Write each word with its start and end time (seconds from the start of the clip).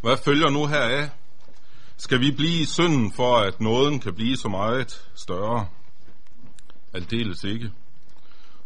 Hvad 0.00 0.16
følger 0.24 0.50
nu 0.50 0.66
heraf? 0.66 1.10
Skal 1.96 2.20
vi 2.20 2.30
blive 2.30 2.60
i 2.60 2.64
synden 2.64 3.12
for, 3.12 3.36
at 3.36 3.60
nåden 3.60 4.00
kan 4.00 4.14
blive 4.14 4.36
så 4.36 4.48
meget 4.48 5.08
større? 5.14 5.66
Aldeles 6.92 7.44
ikke. 7.44 7.72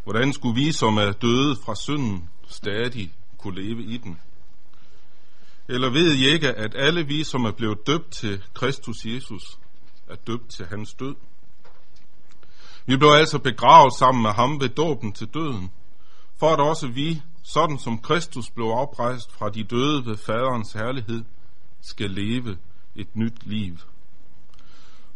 Hvordan 0.04 0.32
skulle 0.32 0.54
vi, 0.54 0.72
som 0.72 0.96
er 0.96 1.12
døde 1.12 1.56
fra 1.64 1.74
synden, 1.74 2.28
stadig 2.48 3.12
kunne 3.38 3.62
leve 3.62 3.82
i 3.82 3.96
den? 3.96 4.20
Eller 5.68 5.90
ved 5.90 6.14
I 6.14 6.26
ikke, 6.26 6.52
at 6.52 6.74
alle 6.74 7.06
vi, 7.06 7.24
som 7.24 7.44
er 7.44 7.52
blevet 7.52 7.86
døbt 7.86 8.10
til 8.10 8.42
Kristus 8.54 9.04
Jesus, 9.04 9.58
er 10.08 10.14
døbt 10.14 10.50
til 10.50 10.66
hans 10.66 10.94
død? 10.94 11.14
Vi 12.86 12.96
blev 12.96 13.10
altså 13.10 13.38
begravet 13.38 13.92
sammen 13.98 14.22
med 14.22 14.30
ham 14.30 14.60
ved 14.60 14.68
dåben 14.68 15.12
til 15.12 15.26
døden, 15.26 15.70
for 16.36 16.46
at 16.46 16.60
også 16.60 16.88
vi, 16.88 17.22
sådan 17.42 17.78
som 17.78 17.98
Kristus 17.98 18.50
blev 18.50 18.66
oprejst 18.66 19.32
fra 19.32 19.50
de 19.50 19.64
døde 19.64 20.06
ved 20.06 20.16
faderens 20.16 20.72
herlighed, 20.72 21.24
skal 21.80 22.10
leve 22.10 22.58
et 22.96 23.16
nyt 23.16 23.46
liv. 23.46 23.76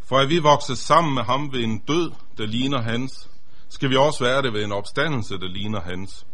For 0.01 0.19
at 0.19 0.29
vi 0.29 0.39
vokser 0.39 0.75
sammen 0.75 1.15
med 1.15 1.23
ham 1.23 1.53
ved 1.53 1.65
en 1.65 1.79
død, 1.79 2.11
der 2.39 2.47
ligner 2.47 2.83
hans, 2.83 3.31
skal 3.69 3.91
vi 3.91 3.97
også 3.97 4.25
være 4.25 4.43
det 4.43 4.53
ved 4.53 4.65
en 4.65 4.73
opstandelse, 4.73 5.39
der 5.39 5.49
ligner 5.49 5.81
hans. 5.81 6.27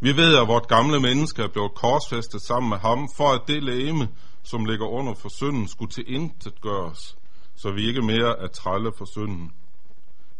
Vi 0.00 0.16
ved, 0.16 0.36
at 0.36 0.48
vort 0.48 0.68
gamle 0.68 1.00
menneske 1.00 1.42
er 1.42 1.48
blevet 1.48 1.74
korsfæstet 1.74 2.42
sammen 2.42 2.68
med 2.68 2.78
ham, 2.78 3.08
for 3.16 3.28
at 3.28 3.40
det 3.48 3.62
læme, 3.62 4.08
som 4.42 4.64
ligger 4.64 4.86
under 4.86 5.14
for 5.14 5.28
synden, 5.28 5.68
skulle 5.68 5.90
til 5.90 6.14
intet 6.14 6.60
gøres, 6.60 7.16
så 7.56 7.70
vi 7.72 7.88
ikke 7.88 8.02
mere 8.02 8.38
er 8.38 8.46
trælle 8.46 8.92
for 8.98 9.04
synden. 9.04 9.52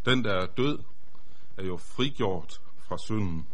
Den, 0.05 0.23
der 0.23 0.33
er 0.33 0.45
død, 0.57 0.79
er 1.57 1.63
jo 1.63 1.77
frigjort 1.77 2.61
fra 2.87 2.97
synden. 2.97 3.47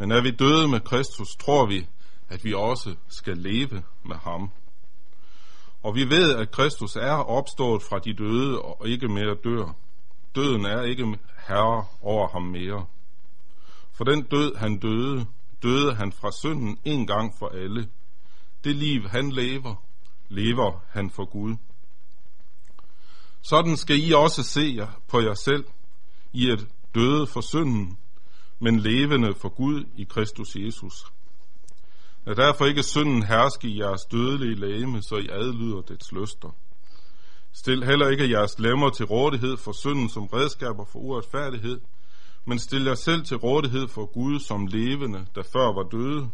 Men 0.00 0.10
er 0.10 0.20
vi 0.20 0.30
døde 0.30 0.68
med 0.68 0.80
Kristus, 0.80 1.36
tror 1.36 1.66
vi, 1.66 1.86
at 2.28 2.44
vi 2.44 2.54
også 2.54 2.94
skal 3.08 3.38
leve 3.38 3.82
med 4.04 4.16
ham. 4.16 4.50
Og 5.82 5.94
vi 5.94 6.04
ved, 6.10 6.36
at 6.36 6.50
Kristus 6.50 6.96
er 6.96 7.12
opstået 7.12 7.82
fra 7.82 7.98
de 7.98 8.14
døde 8.14 8.62
og 8.62 8.88
ikke 8.88 9.08
mere 9.08 9.36
dør. 9.44 9.76
Døden 10.34 10.64
er 10.64 10.82
ikke 10.82 11.18
herre 11.48 11.84
over 12.02 12.28
ham 12.28 12.42
mere. 12.42 12.86
For 13.92 14.04
den 14.04 14.22
død, 14.22 14.56
han 14.56 14.78
døde, 14.78 15.26
døde 15.62 15.94
han 15.94 16.12
fra 16.12 16.30
synden 16.32 16.78
en 16.84 17.06
gang 17.06 17.34
for 17.38 17.48
alle. 17.48 17.88
Det 18.64 18.76
liv, 18.76 19.08
han 19.08 19.32
lever, 19.32 19.74
lever 20.28 20.84
han 20.88 21.10
for 21.10 21.24
Gud. 21.24 21.56
Sådan 23.42 23.76
skal 23.76 24.08
I 24.08 24.12
også 24.12 24.42
se 24.42 24.74
jer 24.76 25.00
på 25.08 25.20
jer 25.20 25.34
selv. 25.34 25.64
I 26.32 26.48
er 26.48 26.56
døde 26.94 27.26
for 27.26 27.40
synden, 27.40 27.98
men 28.60 28.80
levende 28.80 29.34
for 29.34 29.48
Gud 29.48 29.84
i 29.96 30.04
Kristus 30.04 30.56
Jesus. 30.56 31.04
Lad 32.26 32.36
derfor 32.36 32.64
ikke 32.64 32.82
synden 32.82 33.22
herske 33.22 33.68
i 33.68 33.78
jeres 33.78 34.04
dødelige 34.04 34.54
læme, 34.54 35.02
så 35.02 35.16
I 35.16 35.28
adlyder 35.30 35.80
dets 35.80 36.12
lyster. 36.12 36.56
Stil 37.52 37.84
heller 37.84 38.08
ikke 38.08 38.30
jeres 38.30 38.58
lemmer 38.58 38.90
til 38.90 39.06
rådighed 39.06 39.56
for 39.56 39.72
synden 39.72 40.08
som 40.08 40.26
redskaber 40.26 40.84
for 40.84 40.98
uretfærdighed, 40.98 41.80
men 42.44 42.58
stil 42.58 42.84
jer 42.84 42.94
selv 42.94 43.24
til 43.24 43.36
rådighed 43.36 43.88
for 43.88 44.06
Gud 44.06 44.40
som 44.40 44.66
levende, 44.66 45.26
der 45.34 45.42
før 45.42 45.72
var 45.72 45.88
døde, 45.88 46.30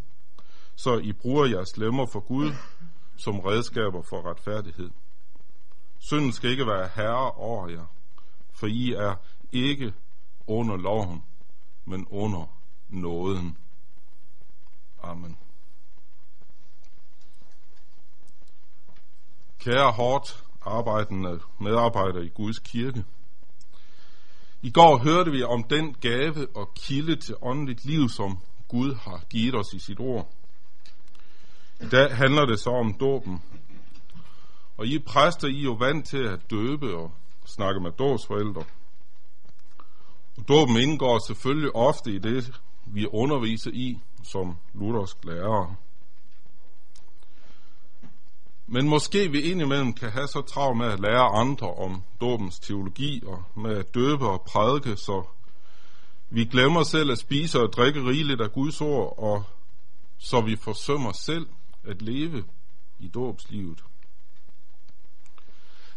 så 0.76 0.98
I 0.98 1.12
bruger 1.12 1.46
jeres 1.46 1.76
lemmer 1.76 2.06
for 2.12 2.20
Gud 2.20 2.52
som 3.16 3.40
redskaber 3.40 4.02
for 4.02 4.30
retfærdighed. 4.30 4.90
Synden 5.98 6.32
skal 6.32 6.50
ikke 6.50 6.66
være 6.66 6.88
herre 6.94 7.30
over 7.32 7.68
jer, 7.68 7.86
for 8.52 8.66
I 8.66 8.92
er 8.92 9.14
ikke 9.52 9.94
under 10.46 10.76
loven, 10.76 11.22
men 11.86 12.06
under 12.10 12.58
nåden. 12.88 13.56
Amen. 15.02 15.36
Kære 19.58 19.92
hårdt 19.92 20.44
arbejdende 20.60 21.40
medarbejdere 21.60 22.24
i 22.24 22.28
Guds 22.28 22.58
kirke. 22.58 23.04
I 24.62 24.70
går 24.70 24.98
hørte 24.98 25.30
vi 25.30 25.42
om 25.42 25.64
den 25.64 25.94
gave 25.94 26.46
og 26.56 26.74
kilde 26.74 27.16
til 27.16 27.34
åndeligt 27.42 27.84
liv, 27.84 28.08
som 28.08 28.38
Gud 28.68 28.94
har 28.94 29.24
givet 29.30 29.54
os 29.54 29.72
i 29.72 29.78
sit 29.78 30.00
ord. 30.00 30.32
I 31.80 31.86
dag 31.86 32.16
handler 32.16 32.46
det 32.46 32.60
så 32.60 32.70
om 32.70 32.94
dåben. 32.94 33.42
Og 34.76 34.86
I 34.86 34.98
præster, 34.98 35.48
I 35.48 35.58
er 35.58 35.64
jo 35.64 35.72
vant 35.72 36.08
til 36.08 36.22
at 36.22 36.50
døbe 36.50 36.96
og 36.96 37.12
snakke 37.44 37.80
med 37.80 37.90
dåbsforældre. 37.90 38.64
Og 40.36 40.48
dåben 40.48 40.76
indgår 40.76 41.26
selvfølgelig 41.26 41.76
ofte 41.76 42.12
i 42.12 42.18
det, 42.18 42.60
vi 42.86 43.06
underviser 43.06 43.70
i 43.70 43.98
som 44.24 44.56
luthersk 44.74 45.24
lærere. 45.24 45.76
Men 48.66 48.88
måske 48.88 49.30
vi 49.30 49.40
indimellem 49.40 49.92
kan 49.92 50.10
have 50.10 50.26
så 50.26 50.40
travlt 50.40 50.78
med 50.78 50.86
at 50.86 51.00
lære 51.00 51.38
andre 51.40 51.74
om 51.74 52.02
dåbens 52.20 52.58
teologi 52.58 53.22
og 53.26 53.42
med 53.56 53.76
at 53.76 53.94
døbe 53.94 54.28
og 54.28 54.42
prædike, 54.42 54.96
så 54.96 55.24
vi 56.30 56.44
glemmer 56.44 56.82
selv 56.82 57.10
at 57.10 57.18
spise 57.18 57.60
og 57.60 57.72
drikke 57.72 58.00
rigeligt 58.00 58.40
af 58.40 58.52
Guds 58.52 58.80
ord, 58.80 59.18
og 59.18 59.44
så 60.18 60.40
vi 60.40 60.56
forsømmer 60.56 61.12
selv 61.12 61.46
at 61.84 62.02
leve 62.02 62.44
i 62.98 63.08
dåbslivet. 63.08 63.84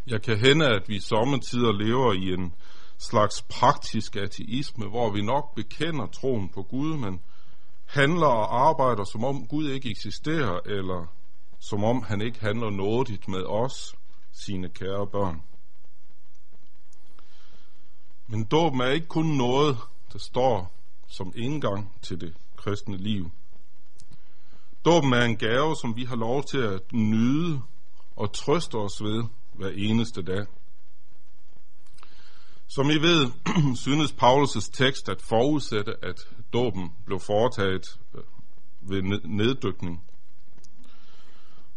Jeg 0.07 0.21
kan 0.21 0.37
hende, 0.37 0.65
at 0.65 0.89
vi 0.89 0.99
sommetider 0.99 1.71
lever 1.71 2.13
i 2.13 2.33
en 2.33 2.53
slags 2.99 3.41
praktisk 3.41 4.15
ateisme, 4.15 4.85
hvor 4.85 5.11
vi 5.11 5.21
nok 5.21 5.55
bekender 5.55 6.07
troen 6.07 6.49
på 6.49 6.63
Gud, 6.63 6.97
men 6.97 7.21
handler 7.85 8.27
og 8.27 8.69
arbejder, 8.69 9.03
som 9.03 9.23
om 9.23 9.47
Gud 9.47 9.69
ikke 9.69 9.89
eksisterer, 9.89 10.59
eller 10.65 11.13
som 11.59 11.83
om 11.83 12.03
han 12.03 12.21
ikke 12.21 12.39
handler 12.39 12.69
nådigt 12.69 13.27
med 13.27 13.43
os, 13.43 13.95
sine 14.31 14.69
kære 14.69 15.07
børn. 15.07 15.43
Men 18.27 18.45
dåben 18.45 18.81
er 18.81 18.89
ikke 18.89 19.07
kun 19.07 19.25
noget, 19.25 19.77
der 20.13 20.19
står 20.19 20.71
som 21.07 21.33
indgang 21.35 21.93
til 22.01 22.21
det 22.21 22.33
kristne 22.55 22.97
liv. 22.97 23.31
Dåben 24.85 25.13
er 25.13 25.25
en 25.25 25.37
gave, 25.37 25.75
som 25.75 25.95
vi 25.95 26.03
har 26.03 26.15
lov 26.15 26.43
til 26.43 26.57
at 26.57 26.93
nyde 26.93 27.61
og 28.15 28.33
trøste 28.33 28.75
os 28.75 29.03
ved 29.03 29.23
hver 29.53 29.69
eneste 29.69 30.21
dag. 30.21 30.45
Som 32.71 32.89
I 32.89 32.97
ved, 32.97 33.31
synes 33.85 34.11
Paulus' 34.11 34.71
tekst 34.73 35.09
at 35.09 35.21
forudsætte, 35.21 35.93
at 36.01 36.27
dåben 36.53 36.93
blev 37.05 37.19
foretaget 37.19 37.99
øh, 38.15 38.23
ved 38.81 39.01
neddykning. 39.25 40.03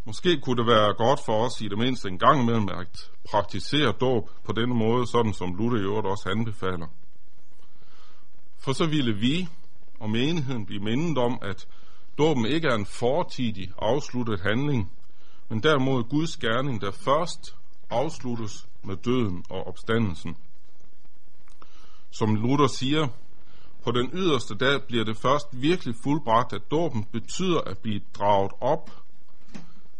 Måske 0.04 0.40
kunne 0.40 0.56
det 0.56 0.66
være 0.66 0.94
godt 0.94 1.20
for 1.26 1.46
os 1.46 1.60
i 1.60 1.68
det 1.68 1.78
mindste 1.78 2.08
en 2.08 2.18
gang 2.18 2.42
imellem 2.42 2.68
at 2.68 3.10
praktisere 3.30 3.92
dåb 3.92 4.30
på 4.44 4.52
denne 4.52 4.74
måde, 4.74 5.06
sådan 5.06 5.32
som 5.32 5.54
Luther 5.54 5.78
i 5.78 5.82
øvrigt 5.82 6.06
også 6.06 6.28
anbefaler. 6.28 6.86
For 8.58 8.72
så 8.72 8.86
ville 8.86 9.14
vi 9.14 9.48
og 10.00 10.10
menigheden 10.10 10.66
blive 10.66 10.82
mindet 10.82 11.18
om, 11.18 11.38
at 11.42 11.68
dåben 12.18 12.46
ikke 12.46 12.68
er 12.68 12.74
en 12.74 12.86
fortidig 12.86 13.72
afsluttet 13.78 14.40
handling, 14.40 14.92
men 15.48 15.62
derimod 15.62 16.04
Guds 16.04 16.36
gerning, 16.36 16.80
der 16.80 16.90
først 16.90 17.56
afsluttes 17.90 18.68
med 18.82 18.96
døden 18.96 19.44
og 19.50 19.66
opstandelsen. 19.66 20.36
Som 22.12 22.34
Luther 22.34 22.66
siger, 22.66 23.08
på 23.84 23.90
den 23.90 24.10
yderste 24.12 24.54
dag 24.54 24.82
bliver 24.88 25.04
det 25.04 25.16
først 25.16 25.46
virkelig 25.52 25.94
fuldbragt, 26.04 26.52
at 26.52 26.70
dåben 26.70 27.04
betyder 27.12 27.60
at 27.60 27.78
blive 27.78 28.00
draget 28.18 28.52
op 28.60 28.90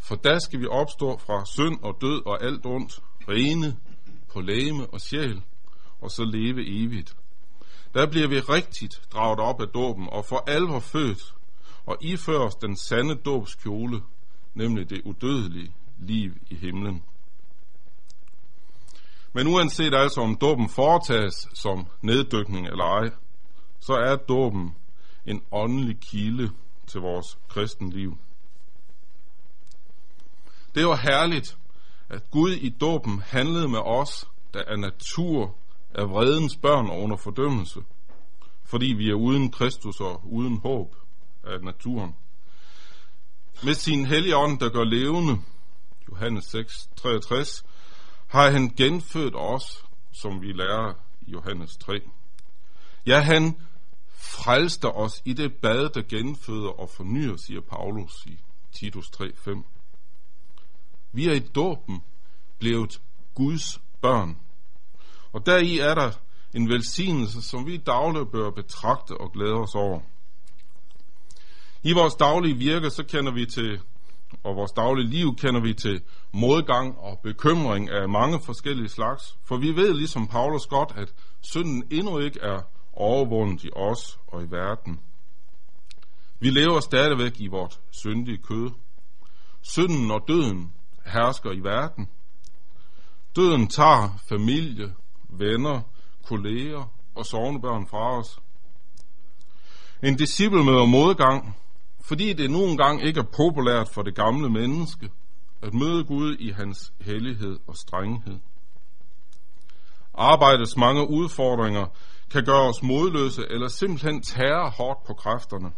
for 0.02 0.14
da 0.14 0.38
skal 0.38 0.60
vi 0.60 0.66
opstå 0.66 1.18
fra 1.18 1.44
synd 1.44 1.78
og 1.82 1.98
død 2.00 2.26
og 2.26 2.44
alt 2.44 2.66
ondt, 2.66 3.02
rene 3.28 3.76
på 4.32 4.40
læme 4.40 4.86
og 4.86 5.00
sjæl, 5.00 5.42
og 6.00 6.10
så 6.10 6.24
leve 6.24 6.84
evigt. 6.84 7.16
Der 7.94 8.10
bliver 8.10 8.28
vi 8.28 8.40
rigtigt 8.40 9.02
draget 9.12 9.40
op 9.40 9.60
af 9.60 9.68
dåben 9.68 10.08
og 10.08 10.24
for 10.24 10.44
alvor 10.46 10.80
født, 10.80 11.34
og 11.86 11.96
iføres 12.00 12.54
den 12.54 12.76
sande 12.76 13.14
dåbskjole, 13.14 14.00
nemlig 14.54 14.90
det 14.90 15.02
udødelige 15.04 15.74
liv 15.98 16.32
i 16.50 16.54
himlen. 16.54 17.02
Men 19.32 19.46
uanset 19.46 19.94
altså 19.94 20.20
om 20.20 20.36
dåben 20.36 20.68
foretages 20.68 21.48
som 21.54 21.86
neddykning 22.02 22.66
eller 22.66 22.84
ej, 22.84 23.10
så 23.80 23.92
er 23.92 24.16
dåben 24.16 24.76
en 25.26 25.42
åndelig 25.52 26.00
kilde 26.00 26.50
til 26.86 27.00
vores 27.00 27.38
kristenliv. 27.48 28.18
Det 30.74 30.86
var 30.86 30.96
herligt, 30.96 31.58
at 32.08 32.30
Gud 32.30 32.50
i 32.50 32.68
dåben 32.68 33.20
handlede 33.20 33.68
med 33.68 33.78
os, 33.78 34.28
der 34.54 34.62
er 34.66 34.76
natur 34.76 35.54
af 35.94 36.10
vredens 36.10 36.56
børn 36.56 36.86
og 36.86 37.00
under 37.00 37.16
fordømmelse, 37.16 37.80
fordi 38.64 38.86
vi 38.86 39.10
er 39.10 39.14
uden 39.14 39.50
Kristus 39.50 40.00
og 40.00 40.20
uden 40.24 40.58
håb 40.58 40.96
af 41.44 41.60
naturen. 41.62 42.16
Med 43.64 43.74
sin 43.74 44.06
hellige 44.06 44.36
ånd, 44.36 44.60
der 44.60 44.68
gør 44.68 44.84
levende, 44.84 45.38
Johannes 46.08 46.44
6, 46.44 46.90
63, 46.96 47.64
har 48.32 48.50
han 48.50 48.68
genfødt 48.68 49.34
os, 49.36 49.84
som 50.12 50.42
vi 50.42 50.52
lærer 50.52 50.94
i 51.20 51.30
Johannes 51.30 51.76
3. 51.76 52.00
Ja, 53.06 53.20
han 53.20 53.56
frelste 54.08 54.88
os 54.88 55.22
i 55.24 55.32
det 55.32 55.54
bad, 55.54 55.88
der 55.88 56.02
genføder 56.08 56.80
og 56.80 56.90
fornyer, 56.90 57.36
siger 57.36 57.60
Paulus 57.60 58.26
i 58.26 58.38
Titus 58.72 59.10
3:5. 59.10 59.64
Vi 61.12 61.28
er 61.28 61.32
i 61.32 61.38
dåben 61.38 62.02
blevet 62.58 63.00
Guds 63.34 63.80
børn. 64.00 64.38
Og 65.32 65.46
deri 65.46 65.78
er 65.78 65.94
der 65.94 66.10
en 66.54 66.68
velsignelse, 66.68 67.42
som 67.42 67.66
vi 67.66 67.76
dagligt 67.76 68.32
bør 68.32 68.50
betragte 68.50 69.12
og 69.20 69.32
glæde 69.32 69.54
os 69.54 69.74
over. 69.74 70.00
I 71.82 71.92
vores 71.92 72.14
daglige 72.14 72.56
virke, 72.56 72.90
så 72.90 73.04
kender 73.04 73.32
vi 73.32 73.46
til, 73.46 73.80
og 74.44 74.56
vores 74.56 74.72
daglige 74.72 75.08
liv 75.08 75.36
kender 75.36 75.60
vi 75.60 75.74
til 75.74 76.02
modgang 76.32 76.98
og 76.98 77.20
bekymring 77.22 77.90
af 77.90 78.08
mange 78.08 78.40
forskellige 78.44 78.88
slags. 78.88 79.38
For 79.44 79.56
vi 79.56 79.76
ved 79.76 79.94
ligesom 79.94 80.26
Paulus 80.28 80.66
godt, 80.66 80.92
at 80.96 81.14
synden 81.40 81.84
endnu 81.90 82.18
ikke 82.18 82.40
er 82.42 82.60
overvundet 82.92 83.64
i 83.64 83.70
os 83.76 84.18
og 84.26 84.42
i 84.42 84.46
verden. 84.50 85.00
Vi 86.40 86.50
lever 86.50 86.80
stadigvæk 86.80 87.40
i 87.40 87.46
vort 87.46 87.80
syndige 87.90 88.38
kød. 88.38 88.70
Synden 89.62 90.10
og 90.10 90.24
døden 90.28 90.72
hersker 91.06 91.52
i 91.52 91.60
verden. 91.60 92.08
Døden 93.36 93.66
tager 93.66 94.18
familie, 94.28 94.94
venner, 95.30 95.80
kolleger 96.24 96.92
og 97.14 97.26
sovnebørn 97.26 97.86
fra 97.86 98.18
os. 98.18 98.38
En 100.02 100.16
disciple 100.16 100.64
møder 100.64 100.86
modgang, 100.86 101.56
fordi 102.04 102.32
det 102.32 102.50
nu 102.50 102.64
engang 102.64 103.02
ikke 103.02 103.20
er 103.20 103.36
populært 103.36 103.88
for 103.88 104.02
det 104.02 104.14
gamle 104.14 104.50
menneske 104.50 105.10
at 105.62 105.74
møde 105.74 106.04
Gud 106.04 106.36
i 106.38 106.50
hans 106.50 106.92
hellighed 107.00 107.58
og 107.66 107.76
strenghed. 107.76 108.38
Arbejdets 110.14 110.76
mange 110.76 111.10
udfordringer 111.10 111.86
kan 112.30 112.44
gøre 112.44 112.68
os 112.68 112.82
modløse 112.82 113.46
eller 113.50 113.68
simpelthen 113.68 114.22
tære 114.22 114.70
hårdt 114.70 115.04
på 115.06 115.14
kræfterne. 115.14 115.72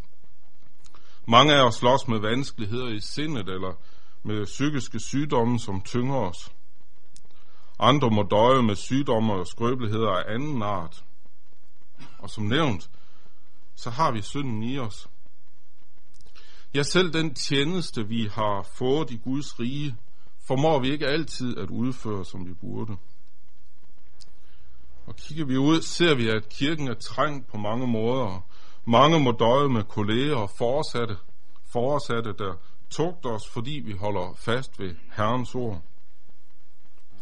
Mange 1.29 1.55
af 1.55 1.67
os 1.67 1.75
slås 1.75 2.09
med 2.09 2.19
vanskeligheder 2.19 2.89
i 2.89 3.01
sindet 3.01 3.49
eller 3.49 3.73
med 4.23 4.45
psykiske 4.45 5.01
sygdomme, 5.01 5.59
som 5.59 5.81
tynger 5.81 6.17
os. 6.17 6.53
Andre 7.79 8.11
må 8.11 8.23
døje 8.23 8.63
med 8.63 8.77
sygdomme 8.77 9.33
og 9.33 9.47
skrøbeligheder 9.47 10.11
af 10.11 10.35
anden 10.35 10.63
art. 10.63 11.05
Og 12.19 12.31
som 12.31 12.45
nævnt, 12.45 12.91
så 13.75 13.91
har 13.91 14.13
vi 14.13 14.23
synden 14.23 14.63
i 14.63 14.79
os. 14.79 15.09
Ja, 16.75 16.83
selv 16.83 17.13
den 17.13 17.35
tjeneste, 17.35 18.09
vi 18.09 18.29
har 18.33 18.63
fået 18.63 19.11
i 19.11 19.17
Guds 19.17 19.61
rige, 19.61 19.97
formår 20.47 20.79
vi 20.79 20.91
ikke 20.93 21.07
altid 21.07 21.59
at 21.59 21.71
udføre, 21.71 22.25
som 22.25 22.47
vi 22.47 22.55
burde. 22.55 22.97
Og 25.07 25.17
kigger 25.17 25.45
vi 25.45 25.57
ud, 25.57 25.83
ser 25.83 26.15
vi, 26.15 26.29
at 26.29 26.49
kirken 26.49 26.89
er 26.89 26.95
trængt 26.95 27.47
på 27.47 27.57
mange 27.59 27.87
måder. 27.87 28.47
Mange 28.85 29.21
må 29.21 29.33
døje 29.33 29.69
med 29.69 29.83
kolleger 29.85 30.37
og 30.37 30.51
forsatte, 30.51 31.17
forsatte 31.73 32.33
der 32.33 32.55
tugter 32.91 33.31
os, 33.31 33.49
fordi 33.49 33.83
vi 33.85 33.93
holder 33.93 34.35
fast 34.37 34.81
ved 34.81 34.95
Herrens 35.17 35.55
ord. 35.55 35.83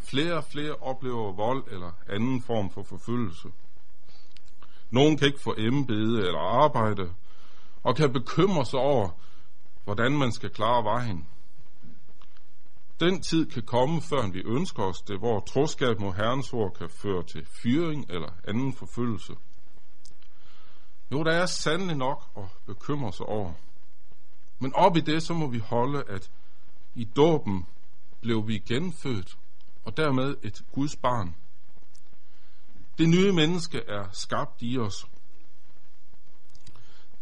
Flere 0.01 0.33
og 0.33 0.43
flere 0.43 0.75
oplever 0.75 1.31
vold 1.31 1.63
eller 1.71 1.91
anden 2.09 2.41
form 2.41 2.69
for 2.71 2.83
forfølgelse. 2.83 3.47
Nogen 4.91 5.17
kan 5.17 5.27
ikke 5.27 5.43
få 5.43 5.55
embede 5.57 6.19
eller 6.27 6.63
arbejde, 6.63 7.13
og 7.83 7.95
kan 7.95 8.13
bekymre 8.13 8.65
sig 8.65 8.79
over, 8.79 9.09
hvordan 9.83 10.17
man 10.17 10.31
skal 10.31 10.49
klare 10.49 10.83
vejen. 10.83 11.27
Den 12.99 13.21
tid 13.21 13.45
kan 13.51 13.63
komme, 13.63 14.01
før 14.01 14.31
vi 14.31 14.41
ønsker 14.45 14.83
os 14.83 15.01
det, 15.01 15.19
hvor 15.19 15.39
troskab 15.39 15.99
mod 15.99 16.13
Herrens 16.13 16.53
ord 16.53 16.73
kan 16.73 16.89
føre 16.89 17.23
til 17.23 17.45
fyring 17.45 18.05
eller 18.09 18.29
anden 18.47 18.73
forfølgelse. 18.73 19.33
Jo, 21.11 21.23
der 21.23 21.31
er 21.31 21.45
sandelig 21.45 21.95
nok 21.95 22.23
at 22.37 22.43
bekymre 22.65 23.13
sig 23.13 23.25
over. 23.25 23.53
Men 24.59 24.73
op 24.75 24.97
i 24.97 24.99
det, 24.99 25.23
så 25.23 25.33
må 25.33 25.47
vi 25.47 25.59
holde, 25.59 26.03
at 26.07 26.31
i 26.95 27.03
dåben 27.03 27.67
blev 28.21 28.47
vi 28.47 28.59
genfødt, 28.59 29.37
og 29.85 29.97
dermed 29.97 30.35
et 30.43 30.63
Guds 30.71 30.95
barn. 30.95 31.35
Det 32.97 33.09
nye 33.09 33.31
menneske 33.31 33.81
er 33.87 34.09
skabt 34.11 34.55
i 34.59 34.77
os. 34.77 35.07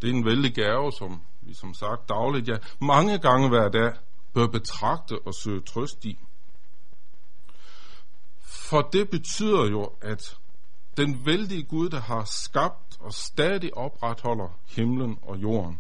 Det 0.02 0.10
er 0.10 0.14
en 0.14 0.26
vældig 0.26 0.56
gave, 0.56 0.92
som 0.92 1.22
vi 1.42 1.54
som 1.54 1.74
sagt 1.74 2.10
dagligt, 2.10 2.48
ja 2.48 2.58
mange 2.80 3.20
gange 3.20 3.50
hver 3.50 3.70
dag, 3.70 3.94
bør 4.34 4.48
betragte 4.48 5.20
og 5.26 5.34
søge 5.34 5.62
trøst 5.62 6.06
i. 6.06 6.20
For 8.40 8.82
det 8.82 9.10
betyder 9.10 9.70
jo, 9.70 9.90
at 10.02 10.38
den 10.98 11.26
vældige 11.26 11.64
Gud, 11.64 11.90
der 11.90 12.00
har 12.00 12.24
skabt 12.24 12.98
og 13.00 13.14
stadig 13.14 13.78
opretholder 13.78 14.60
himlen 14.68 15.20
og 15.22 15.38
jorden, 15.38 15.80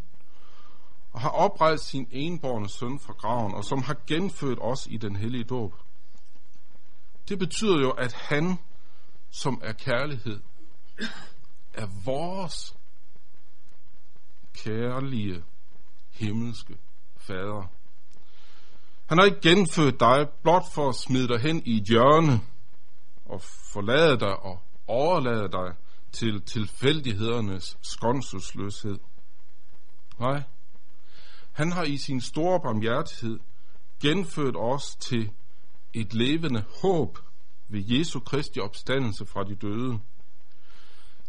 og 1.12 1.22
har 1.22 1.30
oprejst 1.30 1.84
sin 1.84 2.08
enborne 2.12 2.70
søn 2.70 3.00
fra 3.00 3.14
graven, 3.14 3.54
og 3.54 3.66
som 3.66 3.84
har 3.84 3.98
genfødt 4.08 4.60
os 4.62 4.88
i 4.88 4.98
den 4.98 5.16
hellige 5.16 5.44
dåb. 5.44 5.74
Det 7.30 7.40
betyder 7.40 7.80
jo, 7.80 7.90
at 7.90 8.14
han, 8.14 8.60
som 9.30 9.62
er 9.64 9.74
kærlighed, 9.74 10.40
er 11.74 11.88
vores 12.06 12.76
kærlige 14.54 15.44
himmelske 16.12 16.78
fader. 17.18 17.72
Han 19.06 19.18
har 19.18 19.26
ikke 19.26 19.42
genfødt 19.42 20.00
dig 20.00 20.30
blot 20.44 20.74
for 20.74 20.90
at 20.90 20.96
smide 20.96 21.28
dig 21.28 21.40
hen 21.40 21.62
i 21.66 21.78
et 21.78 21.84
hjørne 21.84 22.42
og 23.26 23.42
forlade 23.74 24.20
dig 24.20 24.40
og 24.40 24.60
overlade 24.88 25.50
dig 25.52 25.74
til 26.12 26.42
tilfældighedernes 26.42 27.78
skånselsløshed. 27.82 28.98
Nej, 30.20 30.44
han 31.52 31.72
har 31.72 31.84
i 31.84 31.98
sin 31.98 32.22
store 32.22 32.60
barmhjertighed 32.60 33.40
genfødt 34.02 34.56
os 34.58 34.96
til 34.96 35.32
et 35.94 36.14
levende 36.14 36.64
håb 36.82 37.18
ved 37.68 37.84
Jesu 37.88 38.20
Kristi 38.20 38.60
opstandelse 38.60 39.26
fra 39.26 39.44
de 39.44 39.56
døde. 39.56 40.00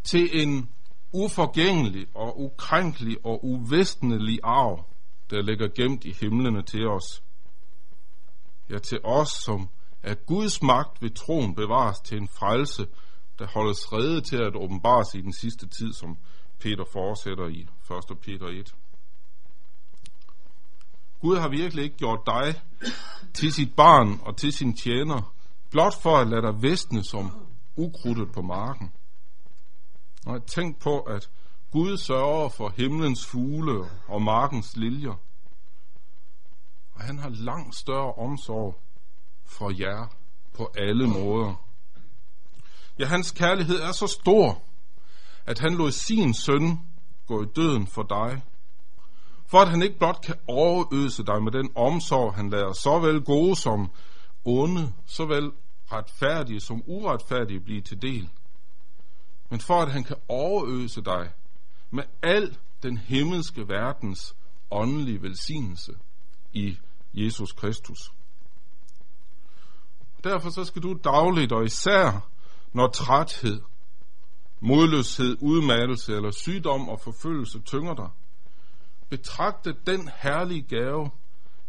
Til 0.05 0.43
en 0.43 0.71
uforgængelig 1.13 2.07
og 2.15 2.41
ukrænkelig 2.41 3.17
og 3.25 3.45
uvestnelig 3.45 4.39
arv, 4.43 4.85
der 5.31 5.43
ligger 5.43 5.69
gemt 5.69 6.05
i 6.05 6.13
himlene 6.21 6.63
til 6.63 6.87
os. 6.89 7.23
Ja, 8.71 8.79
til 8.79 9.01
os, 9.05 9.29
som 9.29 9.69
af 10.03 10.27
Guds 10.27 10.63
magt 10.63 11.03
ved 11.03 11.11
troen 11.11 11.55
bevares 11.55 12.01
til 12.01 12.19
en 12.19 12.29
frelse, 12.29 12.87
der 13.39 13.47
holdes 13.47 13.93
rede 13.93 14.21
til 14.21 14.37
at 14.37 14.57
åbenbares 14.57 15.15
i 15.15 15.21
den 15.21 15.33
sidste 15.33 15.69
tid, 15.69 15.93
som 15.93 16.19
Peter 16.59 16.85
fortsætter 16.93 17.49
i 17.49 17.69
1. 18.11 18.19
Peter 18.19 18.47
1. 18.47 18.75
Gud 21.21 21.37
har 21.37 21.49
virkelig 21.49 21.85
ikke 21.85 21.97
gjort 21.97 22.21
dig 22.27 22.63
til 23.35 23.53
sit 23.53 23.75
barn 23.77 24.21
og 24.23 24.37
til 24.37 24.53
sin 24.53 24.77
tjener, 24.77 25.35
blot 25.71 26.03
for 26.03 26.17
at 26.17 26.29
lade 26.29 26.43
dig 26.43 26.63
vestne 26.63 27.05
som 27.05 27.31
ukrudtet 27.77 28.33
på 28.33 28.43
marken. 28.43 28.93
Og 30.27 30.47
tænk 30.47 30.81
på, 30.81 31.01
at 31.01 31.31
Gud 31.71 31.97
sørger 31.97 32.49
for 32.49 32.73
himlens 32.77 33.27
fugle 33.27 33.91
og 34.09 34.23
markens 34.23 34.77
liljer. 34.77 35.15
Og 36.95 37.01
han 37.01 37.19
har 37.19 37.29
langt 37.29 37.75
større 37.75 38.13
omsorg 38.13 38.79
for 39.45 39.81
jer 39.81 40.07
på 40.55 40.73
alle 40.79 41.09
måder. 41.09 41.55
Ja, 42.99 43.07
hans 43.07 43.31
kærlighed 43.31 43.81
er 43.81 43.93
så 43.93 44.07
stor, 44.07 44.63
at 45.47 45.59
han 45.59 45.75
lod 45.75 45.91
sin 45.91 46.35
søn 46.35 46.81
gå 47.27 47.43
i 47.43 47.47
døden 47.57 47.87
for 47.87 48.03
dig, 48.03 48.43
for 49.47 49.59
at 49.59 49.69
han 49.69 49.83
ikke 49.83 49.99
blot 49.99 50.23
kan 50.23 50.35
overøse 50.49 51.23
dig 51.23 51.43
med 51.43 51.53
den 51.53 51.71
omsorg, 51.75 52.35
han 52.35 52.51
lader 52.51 52.73
såvel 52.73 53.21
gode 53.25 53.57
som 53.57 53.91
onde, 54.45 54.93
såvel 55.07 55.53
retfærdige 55.93 56.61
som 56.61 56.83
uretfærdige 56.87 57.61
blive 57.61 57.81
til 57.81 58.03
del 58.03 58.29
men 59.53 59.61
for 59.61 59.83
at 59.83 59.93
han 59.93 60.05
kan 60.05 60.17
overøse 60.29 61.03
dig 61.03 61.31
med 61.91 62.05
al 62.23 62.57
den 62.83 62.99
himmelske 62.99 63.69
verdens 63.69 64.37
åndelige 64.71 65.23
velsignelse 65.23 65.93
i 66.53 66.79
Jesus 67.15 67.53
Kristus. 67.53 68.13
Derfor 70.25 70.51
så 70.51 70.65
skal 70.65 70.83
du 70.83 70.99
dagligt, 71.05 71.53
og 71.53 71.65
især 71.65 72.29
når 72.73 72.89
træthed, 72.89 73.61
modløshed, 74.61 75.37
udmattelse 75.41 76.13
eller 76.13 76.31
sygdom 76.31 76.89
og 76.89 77.01
forfølgelse 77.01 77.61
tynger 77.61 77.95
dig, 77.95 78.09
betragte 79.09 79.75
den 79.87 80.11
herlige 80.17 80.63
gave, 80.63 81.11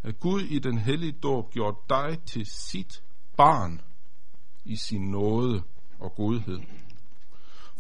at 0.04 0.20
Gud 0.20 0.42
i 0.42 0.60
den 0.60 0.78
hellige 0.78 1.12
dåb 1.24 1.52
gjorde 1.52 1.78
dig 1.90 2.20
til 2.26 2.46
sit 2.46 3.04
barn 3.38 3.82
i 4.66 4.76
sin 4.76 5.12
nåde 5.12 5.64
og 6.00 6.16
godhed. 6.16 6.60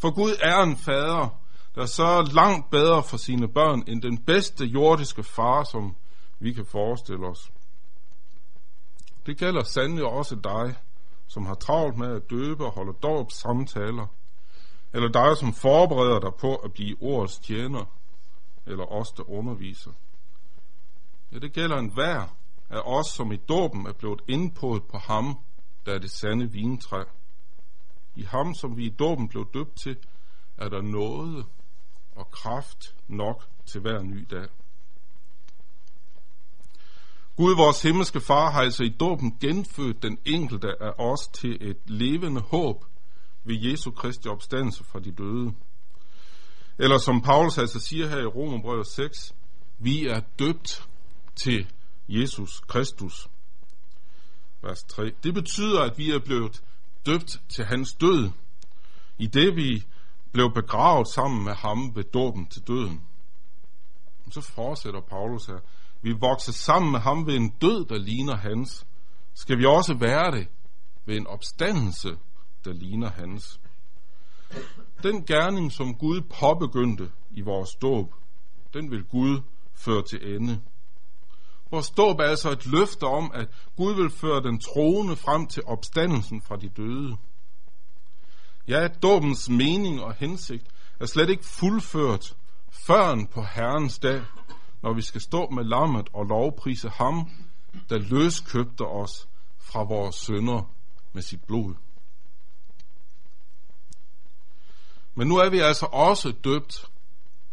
For 0.04 0.12
Gud 0.12 0.36
er 0.42 0.64
en 0.64 0.78
fader, 0.78 1.30
der 1.76 1.86
sørger 1.86 2.34
langt 2.34 2.70
bedre 2.70 3.04
for 3.04 3.18
sine 3.18 3.48
børn 3.48 3.84
end 3.88 4.02
den 4.02 4.18
bedste 4.18 4.66
jordiske 4.66 5.24
far, 5.24 5.64
som 5.64 5.96
vi 6.40 6.54
kan 6.54 6.66
forestille 6.66 7.28
os. 7.28 7.52
Det 9.26 9.38
gælder 9.38 9.64
sandelig 9.64 10.06
også 10.06 10.36
dig, 10.36 10.76
som 11.28 11.46
har 11.46 11.54
travlt 11.54 11.98
med 11.98 12.16
at 12.16 12.30
døbe 12.30 12.66
og 12.66 12.72
holde 12.72 12.94
dåb 13.04 13.32
samtaler, 13.32 14.08
eller 14.94 15.10
dig, 15.10 15.38
som 15.38 15.54
forbereder 15.54 16.20
dig 16.20 16.34
på 16.40 16.56
at 16.56 16.74
blive 16.74 16.98
ordets 17.02 17.40
tjener, 17.40 17.86
eller 18.66 18.86
os, 18.86 19.12
der 19.12 19.30
underviser. 19.30 19.92
Ja, 21.32 21.40
det 21.40 21.54
gælder 21.54 21.78
en 21.78 21.94
hver 21.94 22.36
af 22.70 22.82
os, 22.86 23.08
som 23.08 23.32
i 23.32 23.38
dåben 23.38 23.88
er 23.88 23.94
blevet 23.94 24.22
indpået 24.28 24.84
på 24.84 24.98
ham, 24.98 25.40
der 25.86 25.94
er 25.94 26.00
det 26.00 26.12
sande 26.12 26.52
vintræ. 26.52 27.04
I 28.16 28.24
ham, 28.24 28.56
som 28.56 28.78
vi 28.78 28.86
i 28.86 28.90
dåben 28.90 29.28
blev 29.28 29.48
døbt 29.54 29.82
til, 29.84 29.98
er 30.58 30.70
der 30.70 30.82
noget 30.82 31.46
og 32.12 32.32
kraft 32.32 32.96
nok 33.08 33.48
til 33.66 33.82
hver 33.82 34.02
ny 34.02 34.28
dag. 34.32 34.48
Gud, 37.36 37.56
vores 37.56 37.82
himmelske 37.82 38.22
far, 38.22 38.52
har 38.52 38.62
altså 38.62 38.84
i 38.84 38.90
dåben 38.90 39.38
genfødt 39.42 40.04
den 40.04 40.18
enkelte 40.26 40.82
af 40.82 40.94
os 40.98 41.28
til 41.28 41.70
et 41.70 41.78
levende 41.86 42.42
håb 42.42 42.86
ved 43.44 43.56
Jesu 43.62 43.92
Kristi 43.92 44.28
opstandelse 44.28 44.84
fra 44.84 45.00
de 45.00 45.12
døde. 45.12 45.54
Eller 46.80 46.98
som 46.98 47.22
Paulus 47.22 47.58
altså 47.58 47.80
siger 47.80 48.08
her 48.08 48.18
i 48.18 48.26
Romerbrevet 48.26 48.88
6, 48.88 49.36
vi 49.80 50.06
er 50.08 50.22
døbt 50.40 50.88
til 51.36 51.68
Jesus 52.10 52.60
Kristus. 52.60 53.28
Vers 54.62 54.84
3. 54.84 55.12
Det 55.24 55.34
betyder, 55.34 55.82
at 55.82 55.98
vi 55.98 56.12
er 56.12 56.20
blevet 56.20 56.64
døbt 57.06 57.42
til 57.50 57.66
hans 57.66 57.94
død, 57.94 58.32
i 59.18 59.28
det 59.28 59.56
vi 59.56 59.84
blev 60.32 60.54
begravet 60.54 61.08
sammen 61.08 61.44
med 61.44 61.54
ham 61.54 61.96
ved 61.96 62.04
dåben 62.04 62.46
til 62.46 62.68
døden. 62.68 63.02
Så 64.32 64.42
fortsætter 64.42 65.02
Paulus 65.02 65.46
her. 65.46 65.60
Vi 66.02 66.12
vokser 66.12 66.52
sammen 66.52 66.92
med 66.92 67.00
ham 67.00 67.28
ved 67.28 67.36
en 67.36 67.50
død, 67.50 67.86
der 67.86 67.98
ligner 67.98 68.36
hans. 68.36 68.86
Skal 69.34 69.58
vi 69.58 69.66
også 69.66 69.94
være 69.94 70.32
det 70.32 70.48
ved 71.06 71.18
en 71.18 71.28
opstandelse, 71.28 72.18
der 72.66 72.74
ligner 72.74 73.10
hans? 73.12 73.60
Den 75.04 75.26
gerning, 75.26 75.72
som 75.72 75.96
Gud 75.96 76.22
påbegyndte 76.22 77.12
i 77.32 77.42
vores 77.42 77.76
dåb, 77.76 78.14
den 78.74 78.92
vil 78.92 79.04
Gud 79.04 79.42
føre 79.74 80.04
til 80.04 80.36
ende. 80.36 80.62
Vores 81.72 81.90
dåb 81.90 82.20
er 82.20 82.24
altså 82.24 82.52
et 82.52 82.66
løfte 82.66 83.04
om, 83.04 83.32
at 83.34 83.48
Gud 83.78 83.96
vil 83.96 84.10
føre 84.10 84.44
den 84.44 84.60
troende 84.60 85.16
frem 85.16 85.48
til 85.48 85.64
opstandelsen 85.66 86.42
fra 86.42 86.56
de 86.56 86.70
døde. 86.70 87.18
Ja, 88.68 88.88
dåbens 88.88 89.50
mening 89.50 90.04
og 90.04 90.14
hensigt 90.14 90.68
er 91.00 91.06
slet 91.06 91.30
ikke 91.30 91.46
fuldført 91.46 92.36
føren 92.72 93.28
på 93.28 93.44
Herrens 93.44 94.00
dag, 94.00 94.22
når 94.82 94.94
vi 94.94 95.02
skal 95.02 95.22
stå 95.22 95.50
med 95.50 95.64
lammet 95.64 96.10
og 96.14 96.26
lovprise 96.26 96.90
ham, 96.90 97.30
der 97.90 97.98
løskøbte 97.98 98.82
os 98.82 99.28
fra 99.58 99.84
vores 99.84 100.16
sønder 100.16 100.72
med 101.14 101.22
sit 101.22 101.44
blod. 101.44 101.76
Men 105.16 105.28
nu 105.28 105.38
er 105.38 105.50
vi 105.50 105.60
altså 105.60 105.86
også 105.86 106.34
døbt 106.44 106.86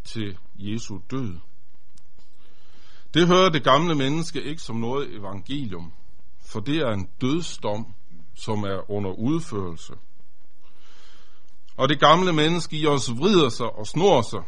til 0.03 0.37
Jesu 0.55 0.99
død. 1.11 1.39
Det 3.13 3.27
hører 3.27 3.49
det 3.49 3.63
gamle 3.63 3.95
menneske 3.95 4.43
ikke 4.43 4.61
som 4.61 4.75
noget 4.75 5.15
evangelium, 5.15 5.93
for 6.41 6.59
det 6.59 6.77
er 6.77 6.89
en 6.89 7.09
dødsdom, 7.21 7.93
som 8.35 8.63
er 8.63 8.91
under 8.91 9.11
udførelse. 9.11 9.93
Og 11.77 11.89
det 11.89 11.99
gamle 11.99 12.33
menneske 12.33 12.77
i 12.77 12.87
os 12.87 13.11
vrider 13.11 13.49
sig 13.49 13.69
og 13.75 13.87
snor 13.87 14.21
sig. 14.21 14.41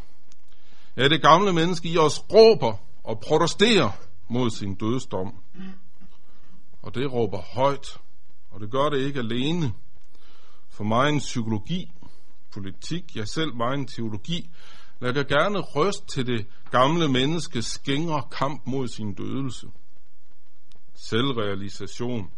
Ja, 0.98 1.08
det 1.08 1.22
gamle 1.22 1.54
menneske 1.54 1.90
i 1.90 1.98
os 1.98 2.24
råber 2.34 2.74
og 3.04 3.20
protesterer 3.20 3.92
mod 4.28 4.50
sin 4.50 4.76
dødsdom. 4.76 5.34
Og 6.82 6.96
det 6.96 7.14
råber 7.14 7.42
højt, 7.42 7.98
og 8.52 8.60
det 8.60 8.72
gør 8.72 8.90
det 8.90 9.00
ikke 9.00 9.20
alene. 9.20 9.74
For 10.70 10.84
mig 10.84 11.10
en 11.10 11.20
psykologi, 11.20 11.92
politik, 12.54 13.16
ja 13.16 13.26
selv 13.26 13.56
mig 13.56 13.74
en 13.74 13.88
teologi, 13.88 14.50
lægger 15.00 15.24
gerne 15.24 15.60
røst 15.60 16.08
til 16.08 16.28
det 16.28 16.48
gamle 16.72 17.08
menneskes 17.08 17.66
skænger 17.66 18.22
kamp 18.22 18.62
mod 18.66 18.88
sin 18.88 19.14
dødelse. 19.14 19.68
Selvrealisation, 20.96 22.32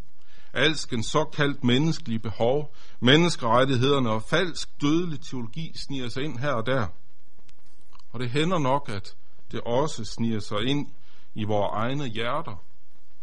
alskens 0.54 1.06
såkaldt 1.06 1.64
menneskelige 1.64 2.20
behov, 2.20 2.76
menneskerettighederne 3.00 4.10
og 4.10 4.24
falsk 4.24 4.82
dødelig 4.82 5.22
teologi 5.22 5.72
sniger 5.76 6.10
sig 6.10 6.24
ind 6.24 6.40
her 6.40 6.52
og 6.52 6.66
der. 6.66 6.88
Og 8.12 8.20
det 8.20 8.30
hænder 8.30 8.60
nok, 8.60 8.90
at 8.90 9.16
det 9.52 9.62
også 9.62 10.06
sniger 10.06 10.40
sig 10.40 10.62
ind 10.66 10.92
i 11.34 11.44
vores 11.44 11.70
egne 11.74 12.08
hjerter, 12.08 12.64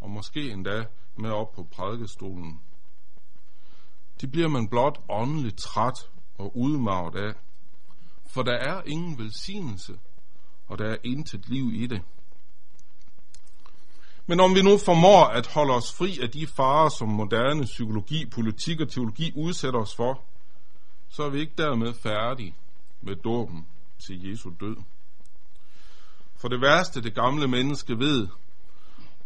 og 0.01 0.11
måske 0.11 0.51
endda 0.51 0.85
med 1.17 1.31
op 1.31 1.53
på 1.53 1.63
prædikestolen. 1.73 2.61
Det 4.21 4.33
bliver 4.33 4.49
man 4.49 4.69
blot 4.69 5.01
åndeligt 5.09 5.59
træt 5.59 5.99
og 6.39 6.57
udmaget 6.57 7.17
af, 7.17 7.35
for 8.33 8.43
der 8.43 8.53
er 8.53 8.83
ingen 8.87 9.19
velsignelse, 9.19 9.99
og 10.69 10.79
der 10.79 10.85
er 10.85 10.97
intet 11.05 11.49
liv 11.49 11.73
i 11.75 11.87
det. 11.87 12.03
Men 14.27 14.41
om 14.41 14.55
vi 14.55 14.63
nu 14.63 14.79
formår 14.79 15.25
at 15.25 15.47
holde 15.47 15.75
os 15.75 15.93
fri 15.93 16.19
af 16.23 16.31
de 16.31 16.47
farer, 16.47 16.89
som 16.89 17.09
moderne 17.09 17.65
psykologi, 17.65 18.27
politik 18.27 18.81
og 18.81 18.89
teologi 18.89 19.33
udsætter 19.37 19.81
os 19.81 19.95
for, 19.95 20.23
så 21.09 21.23
er 21.23 21.31
vi 21.31 21.41
ikke 21.41 21.53
dermed 21.59 21.95
færdige 21.95 22.55
med 23.01 23.17
dåben 23.17 23.67
til 24.07 24.29
Jesu 24.31 24.51
død. 24.61 24.77
For 26.37 26.49
det 26.49 26.61
værste, 26.61 27.03
det 27.03 27.15
gamle 27.15 27.49
menneske 27.49 27.99
ved, 27.99 28.29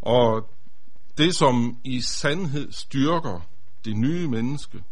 og 0.01 0.49
det, 1.17 1.35
som 1.35 1.79
i 1.83 2.01
sandhed 2.01 2.71
styrker 2.71 3.39
det 3.85 3.97
nye 3.97 4.27
menneske, 4.27 4.83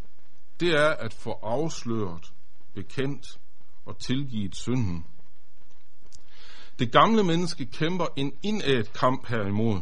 det 0.60 0.69
er 0.69 0.89
at 0.89 1.13
få 1.13 1.31
afsløret, 1.31 2.34
bekendt 2.74 3.39
og 3.86 3.98
tilgivet 4.00 4.56
synden. 4.56 5.06
Det 6.80 6.92
gamle 6.92 7.24
menneske 7.24 7.65
kæmper 7.65 8.06
en 8.15 8.34
indædt 8.44 8.94
kamp 8.94 9.27
herimod. 9.27 9.80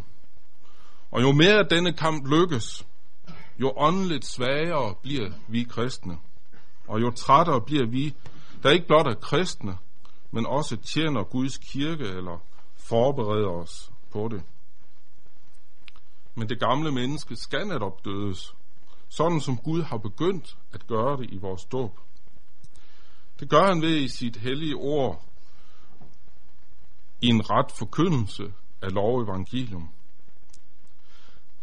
Og 1.12 1.22
jo 1.22 1.32
mere 1.32 1.68
denne 1.70 1.94
kamp 1.94 2.28
lykkes, 2.28 2.88
jo 3.60 3.74
åndeligt 3.78 4.26
svagere 4.26 4.96
bliver 5.02 5.32
vi 5.48 5.64
kristne. 5.64 6.18
Og 6.88 7.02
jo 7.02 7.12
trættere 7.12 7.62
bliver 7.62 7.86
vi, 7.86 8.16
der 8.64 8.70
ikke 8.70 8.88
blot 8.88 9.08
er 9.08 9.14
kristne, 9.14 9.78
men 10.32 10.46
også 10.46 10.78
tjener 10.78 11.24
Guds 11.24 11.58
kirke 11.58 12.04
eller 12.04 12.44
forbereder 12.76 13.50
os 13.50 13.92
på 14.12 14.28
det. 14.32 14.44
Men 16.36 16.50
det 16.50 16.60
gamle 16.60 16.92
menneske 16.92 17.36
skal 17.36 17.68
netop 17.68 18.06
dødes, 18.06 18.56
sådan 19.10 19.42
som 19.42 19.58
Gud 19.58 19.82
har 19.82 19.98
begyndt 19.98 20.58
at 20.72 20.88
gøre 20.88 21.18
det 21.18 21.30
i 21.30 21.38
vores 21.38 21.66
dåb. 21.66 22.00
Det 23.40 23.50
gør 23.50 23.68
han 23.68 23.82
ved 23.82 23.98
i 23.98 24.08
sit 24.08 24.36
hellige 24.36 24.76
ord 24.76 25.26
i 27.22 27.28
en 27.28 27.50
ret 27.50 27.72
forkyndelse 27.72 28.54
af 28.82 28.94
lov 28.94 29.18
og 29.18 29.24
evangelium. 29.24 29.90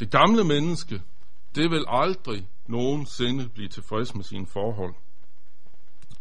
Det 0.01 0.11
gamle 0.11 0.45
menneske, 0.45 1.03
det 1.55 1.71
vil 1.71 1.85
aldrig 1.89 2.49
nogensinde 2.67 3.49
blive 3.49 3.69
tilfreds 3.69 4.15
med 4.15 4.25
sine 4.25 4.47
forhold. 4.47 4.95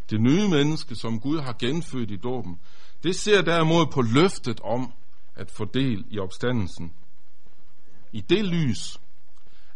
Det 0.10 0.22
nye 0.22 0.50
menneske, 0.50 0.96
som 0.96 1.20
Gud 1.20 1.39
har 1.39 1.56
genfødt 1.60 2.12
i 2.12 2.15
dåben, 2.15 2.60
det 3.03 3.15
ser 3.15 3.41
derimod 3.41 3.88
på 3.94 4.01
løftet 4.01 4.60
om 4.60 4.94
at 5.36 5.51
få 5.51 5.65
del 5.65 6.06
i 6.10 6.20
opstandelsen. 6.20 6.94
I 8.12 8.22
det 8.22 8.46
lys 8.46 9.00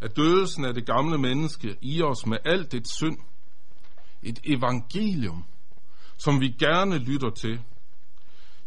er 0.02 0.08
dødelsen 0.08 0.66
af 0.66 0.74
det 0.74 0.86
gamle 0.86 1.18
menneske 1.18 1.78
i 1.82 2.02
os 2.02 2.26
med 2.26 2.38
alt 2.46 2.72
det 2.72 2.88
synd 2.88 3.18
et 4.24 4.40
evangelium, 4.44 5.46
som 6.18 6.42
vi 6.42 6.50
gerne 6.60 6.98
lytter 6.98 7.30
til. 7.30 7.62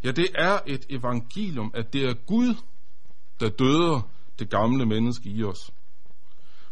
Ja, 0.05 0.11
det 0.11 0.29
er 0.35 0.59
et 0.67 0.87
evangelium, 0.91 1.71
at 1.75 1.93
det 1.93 2.05
er 2.05 2.15
Gud, 2.15 2.55
der 3.41 3.49
døder 3.49 4.01
det 4.39 4.51
gamle 4.51 4.87
menneske 4.87 5.29
i 5.29 5.45
os. 5.45 5.71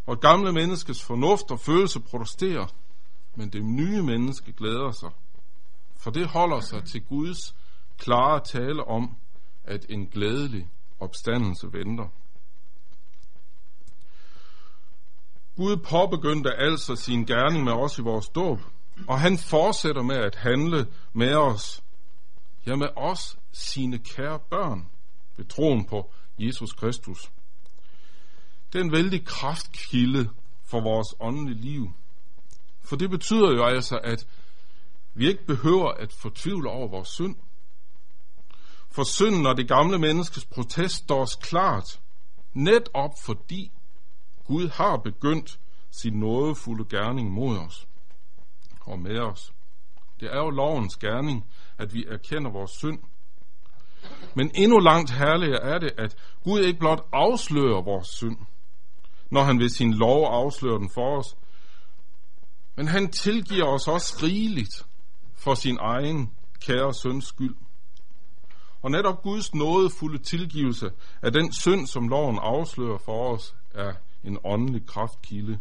Og 0.07 0.21
gamle 0.21 0.53
menneskes 0.53 1.03
fornuft 1.03 1.51
og 1.51 1.61
følelse 1.61 2.01
protesterer, 2.01 2.67
men 3.35 3.53
det 3.53 3.65
nye 3.65 4.03
menneske 4.03 4.53
glæder 4.53 4.91
sig. 4.91 5.11
For 5.97 6.11
det 6.11 6.27
holder 6.27 6.61
sig 6.61 6.85
til 6.85 7.05
Guds 7.05 7.55
klare 7.99 8.41
tale 8.41 8.85
om, 8.85 9.17
at 9.65 9.87
en 9.89 10.07
glædelig 10.07 10.69
opstandelse 11.01 11.73
venter. 11.73 12.09
Gud 15.57 15.77
påbegyndte 15.77 16.55
altså 16.55 16.97
sin 16.97 17.25
gerning 17.25 17.65
med 17.65 17.73
os 17.73 17.99
i 17.99 18.03
vores 18.03 18.29
dåb, 18.29 18.61
og 19.09 19.21
han 19.21 19.39
fortsætter 19.39 20.03
med 20.03 20.17
at 20.17 20.35
handle 20.35 20.87
med 21.13 21.35
os, 21.35 21.83
ja 22.67 22.77
med 22.77 22.89
os, 22.97 23.39
sine 23.53 23.99
kære 23.99 24.39
børn, 24.51 24.91
ved 25.37 25.45
troen 25.45 25.85
på 25.85 26.13
Jesus 26.39 26.73
Kristus. 26.73 27.31
Det 28.73 28.81
er 28.81 28.85
en 28.85 28.93
vældig 28.93 29.25
kraftkilde 29.25 30.31
for 30.65 30.81
vores 30.81 31.15
åndelige 31.21 31.61
liv. 31.61 31.93
For 32.81 32.97
det 32.97 33.11
betyder 33.11 33.53
jo 33.53 33.65
altså, 33.65 33.99
at 34.05 34.27
vi 35.15 35.29
ikke 35.29 35.47
behøver 35.47 35.91
at 35.91 36.13
fortvivle 36.13 36.71
over 36.71 36.89
vores 36.89 37.09
synd. 37.09 37.37
For 38.91 39.05
synden 39.05 39.47
og 39.47 39.57
det 39.57 39.69
gamle 39.69 39.99
menneskes 39.99 40.45
protest 40.45 40.95
står 40.95 41.23
os 41.23 41.35
klart, 41.35 42.01
netop 42.53 43.11
fordi 43.25 43.73
Gud 44.45 44.69
har 44.69 44.97
begyndt 44.97 45.59
sin 45.91 46.13
nådefulde 46.13 46.85
gerning 46.85 47.31
mod 47.31 47.59
os 47.59 47.87
og 48.85 48.99
med 48.99 49.19
os. 49.19 49.53
Det 50.21 50.29
er 50.33 50.39
jo 50.39 50.51
lovens 50.51 50.97
gerning, 50.97 51.47
at 51.79 51.95
vi 51.95 52.05
erkender 52.09 52.51
vores 52.51 52.71
synd. 52.71 52.99
Men 54.35 54.51
endnu 54.55 54.79
langt 54.79 55.11
herligere 55.11 55.63
er 55.63 55.79
det, 55.79 55.93
at 55.99 56.17
Gud 56.45 56.61
ikke 56.61 56.79
blot 56.79 57.07
afslører 57.13 57.83
vores 57.83 58.09
synd, 58.09 58.39
når 59.31 59.43
han 59.43 59.59
ved 59.59 59.69
sin 59.69 59.95
lov 59.95 60.25
afslører 60.25 60.79
den 60.79 60.91
for 60.91 61.19
os, 61.19 61.37
men 62.77 62.89
han 62.89 63.11
tilgiver 63.11 63.67
os 63.67 63.89
også 63.89 64.21
rigeligt 64.23 64.87
for 65.35 65.55
sin 65.55 65.79
egen 65.81 66.33
kære 66.61 66.95
søns 66.95 67.25
skyld. 67.25 67.57
Og 68.83 68.91
netop 68.91 69.23
Guds 69.23 69.55
nådefulde 69.55 70.19
tilgivelse 70.19 70.91
af 71.23 71.33
den 71.33 71.53
synd, 71.53 71.87
som 71.87 72.09
loven 72.09 72.39
afslører 72.43 72.99
for 72.99 73.35
os, 73.35 73.57
er 73.75 73.93
en 74.25 74.39
åndelig 74.45 74.87
kraftkilde. 74.87 75.59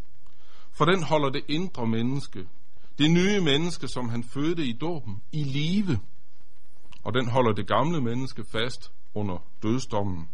For 0.71 0.85
den 0.85 1.03
holder 1.03 1.29
det 1.29 1.43
indre 1.47 1.87
menneske, 1.87 2.47
det 2.97 3.11
nye 3.11 3.41
menneske, 3.41 3.87
som 3.87 4.09
han 4.09 4.23
fødte 4.23 4.65
i 4.65 4.73
dåben, 4.73 5.21
i 5.31 5.43
live. 5.43 5.99
Og 7.03 7.13
den 7.13 7.29
holder 7.29 7.53
det 7.53 7.67
gamle 7.67 8.01
menneske 8.01 8.43
fast 8.51 8.91
under 9.13 9.37
dødsdommen. 9.63 10.29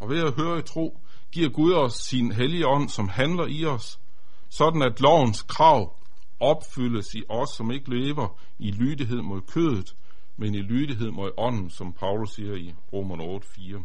Og 0.00 0.08
ved 0.08 0.22
at 0.24 0.34
høre 0.34 0.58
i 0.58 0.62
tro, 0.62 1.00
giver 1.32 1.48
Gud 1.48 1.72
os 1.72 1.92
sin 1.92 2.32
hellige 2.32 2.66
ånd, 2.66 2.88
som 2.88 3.08
handler 3.08 3.46
i 3.46 3.64
os, 3.64 4.00
sådan 4.48 4.82
at 4.82 5.00
lovens 5.00 5.42
krav 5.42 5.96
opfyldes 6.40 7.14
i 7.14 7.22
os, 7.28 7.48
som 7.56 7.70
ikke 7.70 7.90
lever 7.90 8.38
i 8.58 8.70
lydighed 8.70 9.22
mod 9.22 9.40
kødet, 9.40 9.96
men 10.36 10.54
i 10.54 10.58
lydighed 10.58 11.10
mod 11.10 11.30
ånden, 11.36 11.70
som 11.70 11.92
Paulus 11.92 12.34
siger 12.34 12.54
i 12.54 12.74
Romerne 12.92 13.24
8:4. 13.24 13.84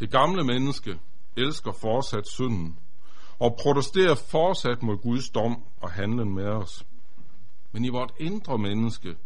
Det 0.00 0.10
gamle 0.10 0.44
menneske 0.44 0.98
elsker 1.36 1.72
fortsat 1.72 2.28
synden 2.28 2.78
og 3.42 3.56
protesterer 3.62 4.14
fortsat 4.14 4.82
mod 4.82 4.96
Guds 4.96 5.30
dom 5.30 5.64
og 5.80 5.90
handlen 5.90 6.34
med 6.34 6.46
os. 6.46 6.86
Men 7.72 7.84
i 7.84 7.88
vort 7.88 8.12
indre 8.20 8.58
menneske 8.58 9.16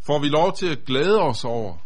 får 0.00 0.18
vi 0.18 0.28
lov 0.28 0.52
til 0.52 0.66
at 0.66 0.84
glæde 0.84 1.20
os 1.20 1.44
over, 1.44 1.76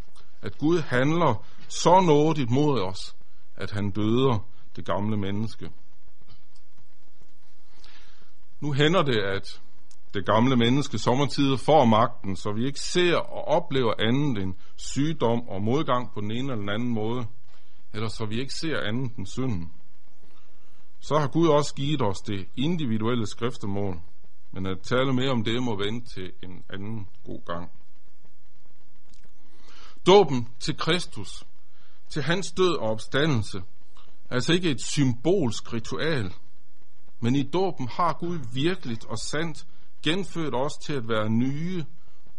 at 0.43 0.59
Gud 0.59 0.79
handler 0.81 1.45
så 1.69 2.01
nådigt 2.01 2.51
mod 2.51 2.81
os, 2.81 3.17
at 3.57 3.71
han 3.71 3.91
døder 3.91 4.47
det 4.77 4.85
gamle 4.85 5.17
menneske. 5.17 5.71
Nu 8.61 8.73
hænder 8.73 9.03
det, 9.03 9.19
at 9.19 9.61
det 10.15 10.27
gamle 10.27 10.57
menneske 10.57 10.99
sommertider 10.99 11.57
får 11.57 11.85
magten, 11.85 12.37
så 12.37 12.53
vi 12.53 12.67
ikke 12.67 12.81
ser 12.81 13.17
og 13.17 13.49
oplever 13.49 13.93
andet 13.99 14.43
end 14.43 14.55
sygdom 14.77 15.49
og 15.49 15.63
modgang 15.63 16.13
på 16.15 16.21
den 16.21 16.31
ene 16.31 16.41
eller 16.41 16.57
den 16.57 16.69
anden 16.69 16.95
måde, 16.95 17.27
eller 17.95 18.09
så 18.09 18.25
vi 18.27 18.41
ikke 18.41 18.55
ser 18.55 18.81
andet 18.81 19.17
end 19.17 19.27
synden. 19.27 19.73
Så 21.05 21.19
har 21.19 21.27
Gud 21.27 21.49
også 21.49 21.75
givet 21.75 22.03
os 22.03 22.21
det 22.21 22.49
individuelle 22.57 23.27
skriftemål, 23.27 24.01
men 24.53 24.67
at 24.67 24.81
tale 24.81 25.13
mere 25.13 25.31
om 25.31 25.45
det 25.45 25.63
må 25.63 25.77
vente 25.77 26.15
til 26.15 26.33
en 26.43 26.65
anden 26.71 27.09
god 27.25 27.41
gang. 27.47 27.71
Dåben 30.07 30.49
til 30.61 30.77
Kristus, 30.77 31.45
til 32.09 32.23
hans 32.23 32.53
død 32.53 32.77
og 32.77 32.91
opstandelse, 32.91 33.59
er 34.31 34.35
altså 34.35 34.53
ikke 34.53 34.71
et 34.71 34.81
symbolsk 34.81 35.73
ritual, 35.73 36.35
men 37.21 37.37
i 37.37 37.43
dåben 37.43 37.89
har 37.89 38.13
Gud 38.13 38.39
virkeligt 38.55 39.05
og 39.05 39.19
sandt 39.19 39.67
genfødt 40.03 40.55
os 40.55 40.73
til 40.75 40.93
at 40.93 41.09
være 41.09 41.31
nye, 41.31 41.85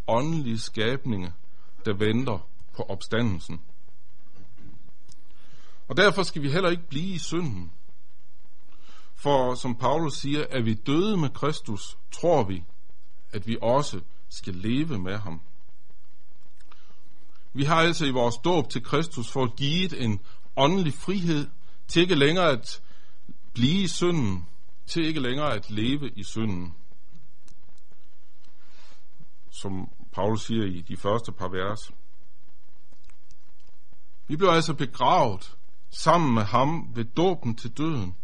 åndelige 0.07 0.60
skabninger, 0.60 1.31
der 1.86 1.93
venter 1.93 2.50
på 2.75 2.84
opstandelsen. 2.84 3.62
Og 5.88 5.98
derfor 5.98 6.24
skal 6.24 6.41
vi 6.41 6.51
heller 6.51 6.69
ikke 6.69 6.88
blive 6.89 7.15
i 7.15 7.19
synden. 7.19 7.72
For 9.15 9.55
som 9.55 9.75
Paulus 9.75 10.13
siger, 10.13 10.45
at 10.50 10.65
vi 10.65 10.74
døde 10.74 11.17
med 11.17 11.29
Kristus, 11.29 11.98
tror 12.12 12.43
vi, 12.43 12.63
at 13.31 13.48
vi 13.48 13.57
også 13.62 14.01
skal 14.29 14.53
leve 14.55 15.00
med 15.00 15.17
ham. 15.17 15.41
Vi 17.53 17.63
har 17.63 17.75
altså 17.75 18.05
i 18.05 18.12
vores 18.12 18.36
dåb 18.38 18.69
til 18.69 18.84
Kristus 18.84 19.31
fået 19.31 19.55
givet 19.55 20.03
en 20.03 20.19
åndelig 20.55 20.93
frihed 20.93 21.48
til 21.88 22.01
ikke 22.01 22.15
længere 22.15 22.50
at 22.50 22.81
blive 23.53 23.83
i 23.83 23.87
synden, 23.87 24.46
til 24.85 25.05
ikke 25.05 25.20
længere 25.20 25.53
at 25.53 25.72
leve 25.72 26.09
i 26.09 26.24
synden. 26.24 26.75
Som 29.50 29.90
Paulus 30.11 30.46
siger 30.46 30.66
i 30.66 30.81
de 30.81 30.98
første 30.98 31.31
par 31.31 31.48
vers. 31.48 31.92
Vi 34.27 34.35
blev 34.35 34.50
altså 34.50 34.74
begravet 34.74 35.57
sammen 35.90 36.33
med 36.33 36.44
ham 36.44 36.92
ved 36.96 37.05
dåben 37.05 37.55
til 37.55 37.77
døden, 37.77 38.16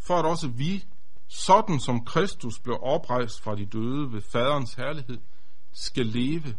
for 0.00 0.14
at 0.14 0.24
også 0.24 0.48
vi, 0.48 0.84
sådan 1.28 1.80
som 1.80 2.04
Kristus 2.04 2.58
blev 2.58 2.78
oprejst 2.82 3.42
fra 3.42 3.56
de 3.56 3.66
døde 3.66 4.12
ved 4.12 4.22
faderens 4.32 4.74
herlighed, 4.74 5.18
skal 5.72 6.06
leve 6.06 6.56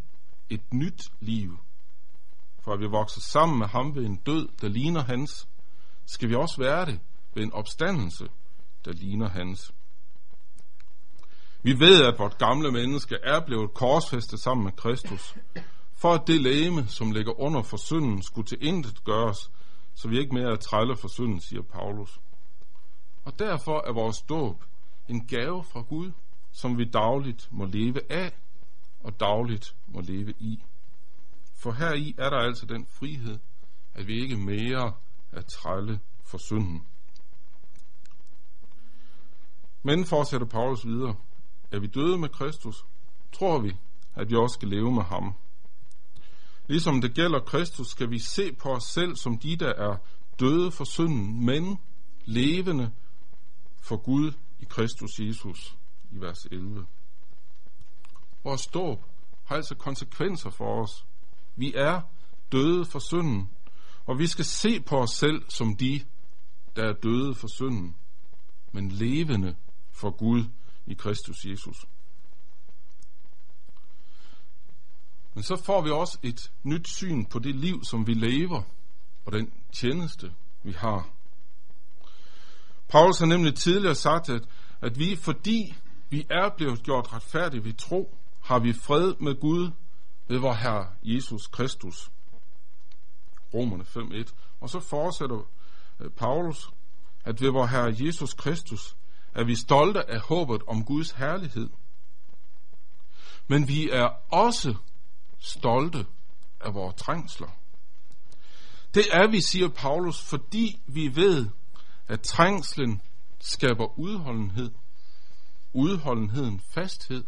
et 0.49 0.73
nyt 0.73 1.01
liv. 1.19 1.57
For 2.59 2.73
at 2.73 2.79
vi 2.79 2.85
vokser 2.85 3.21
sammen 3.21 3.59
med 3.59 3.67
ham 3.67 3.95
ved 3.95 4.05
en 4.05 4.15
død, 4.15 4.47
der 4.61 4.67
ligner 4.67 5.03
hans, 5.03 5.47
skal 6.05 6.29
vi 6.29 6.35
også 6.35 6.55
være 6.57 6.85
det 6.85 6.99
ved 7.33 7.43
en 7.43 7.53
opstandelse, 7.53 8.27
der 8.85 8.91
ligner 8.91 9.29
hans. 9.29 9.73
Vi 11.63 11.79
ved, 11.79 12.05
at 12.05 12.19
vort 12.19 12.37
gamle 12.37 12.71
menneske 12.71 13.15
er 13.23 13.39
blevet 13.45 13.73
korsfæstet 13.73 14.39
sammen 14.39 14.63
med 14.63 14.71
Kristus, 14.71 15.35
for 15.93 16.13
at 16.13 16.27
det 16.27 16.41
læme, 16.41 16.87
som 16.87 17.11
ligger 17.11 17.39
under 17.39 17.61
for 17.61 17.77
synden, 17.77 18.23
skulle 18.23 18.47
til 18.47 18.57
intet 18.61 19.03
gøres, 19.03 19.51
så 19.95 20.07
vi 20.07 20.19
ikke 20.19 20.33
mere 20.33 20.51
er 20.51 20.55
trælle 20.55 20.95
for 20.97 21.07
synden, 21.07 21.41
siger 21.41 21.61
Paulus. 21.61 22.19
Og 23.29 23.39
derfor 23.39 23.87
er 23.87 23.93
vores 23.93 24.21
dåb 24.21 24.63
en 25.07 25.27
gave 25.27 25.63
fra 25.63 25.81
Gud, 25.81 26.11
som 26.51 26.77
vi 26.77 26.85
dagligt 26.85 27.47
må 27.51 27.65
leve 27.65 28.11
af 28.11 28.33
og 28.99 29.19
dagligt 29.19 29.75
må 29.87 30.01
leve 30.01 30.33
i. 30.39 30.63
For 31.55 31.71
her 31.71 31.93
i 31.93 32.15
er 32.17 32.29
der 32.29 32.37
altså 32.37 32.65
den 32.65 32.85
frihed, 32.85 33.39
at 33.93 34.07
vi 34.07 34.21
ikke 34.21 34.37
mere 34.37 34.93
er 35.31 35.41
trælle 35.41 35.99
for 36.23 36.37
synden. 36.37 36.87
Men 39.83 40.05
fortsætter 40.05 40.47
Paulus 40.47 40.85
videre. 40.85 41.15
Er 41.71 41.79
vi 41.79 41.87
døde 41.87 42.17
med 42.17 42.29
Kristus, 42.29 42.85
tror 43.31 43.59
vi, 43.59 43.75
at 44.15 44.29
vi 44.29 44.35
også 44.35 44.53
skal 44.53 44.67
leve 44.67 44.91
med 44.91 45.03
ham. 45.03 45.33
Ligesom 46.67 47.01
det 47.01 47.15
gælder 47.15 47.39
Kristus, 47.39 47.87
skal 47.87 48.09
vi 48.09 48.19
se 48.19 48.53
på 48.53 48.69
os 48.69 48.83
selv 48.83 49.15
som 49.15 49.37
de, 49.37 49.55
der 49.55 49.73
er 49.73 49.97
døde 50.39 50.71
for 50.71 50.83
synden, 50.83 51.45
men 51.45 51.79
levende 52.25 52.91
for 53.89 53.97
Gud 53.97 54.31
i 54.59 54.65
Kristus 54.65 55.19
Jesus 55.19 55.77
i 56.11 56.21
vers 56.21 56.45
11. 56.51 56.85
Vores 58.43 58.67
dåb 58.67 59.03
har 59.45 59.55
altså 59.55 59.75
konsekvenser 59.75 60.49
for 60.49 60.81
os. 60.83 61.05
Vi 61.55 61.73
er 61.75 62.01
døde 62.51 62.85
for 62.85 62.99
synden, 62.99 63.49
og 64.05 64.19
vi 64.19 64.27
skal 64.27 64.45
se 64.45 64.81
på 64.81 64.97
os 64.97 65.09
selv 65.09 65.49
som 65.49 65.75
de, 65.75 66.01
der 66.75 66.83
er 66.83 66.93
døde 66.93 67.35
for 67.35 67.47
synden, 67.47 67.95
men 68.71 68.91
levende 68.91 69.55
for 69.91 70.09
Gud 70.09 70.43
i 70.85 70.93
Kristus 70.93 71.45
Jesus. 71.45 71.85
Men 75.33 75.43
så 75.43 75.61
får 75.65 75.81
vi 75.81 75.89
også 75.89 76.19
et 76.23 76.51
nyt 76.63 76.87
syn 76.87 77.25
på 77.25 77.39
det 77.39 77.55
liv, 77.55 77.83
som 77.83 78.07
vi 78.07 78.13
lever, 78.13 78.61
og 79.25 79.31
den 79.31 79.53
tjeneste, 79.71 80.33
vi 80.63 80.71
har. 80.71 81.09
Paulus 82.89 83.19
har 83.19 83.25
nemlig 83.25 83.55
tidligere 83.55 83.95
sagt, 83.95 84.29
at, 84.29 84.41
at 84.81 84.99
vi, 84.99 85.15
fordi 85.15 85.75
vi 86.09 86.25
er 86.29 86.49
blevet 86.57 86.83
gjort 86.83 87.13
retfærdige 87.13 87.63
ved 87.63 87.73
tro, 87.73 88.17
har 88.41 88.59
vi 88.59 88.73
fred 88.73 89.13
med 89.19 89.39
Gud 89.39 89.71
ved 90.27 90.37
vor 90.39 90.53
Herre 90.53 90.87
Jesus 91.03 91.47
Kristus. 91.47 92.11
Romerne 93.53 93.83
5.1. 93.83 94.33
Og 94.59 94.69
så 94.69 94.79
fortsætter 94.79 95.49
øh, 95.99 96.11
Paulus, 96.11 96.69
at 97.25 97.41
ved 97.41 97.51
vor 97.51 97.65
Herre 97.65 97.95
Jesus 97.99 98.33
Kristus 98.33 98.95
er 99.35 99.43
vi 99.43 99.55
stolte 99.55 100.09
af 100.09 100.19
håbet 100.19 100.61
om 100.67 100.85
Guds 100.85 101.11
herlighed. 101.11 101.69
Men 103.47 103.67
vi 103.67 103.89
er 103.89 104.09
også 104.33 104.75
stolte 105.39 106.05
af 106.61 106.73
vores 106.73 106.95
trængsler. 106.95 107.47
Det 108.93 109.03
er 109.11 109.27
vi, 109.27 109.41
siger 109.41 109.67
Paulus, 109.67 110.21
fordi 110.21 110.81
vi 110.87 111.15
ved, 111.15 111.47
at 112.09 112.21
trængslen 112.21 113.01
skaber 113.39 113.99
udholdenhed, 113.99 114.71
udholdenheden 115.73 116.61
fasthed, 116.73 117.23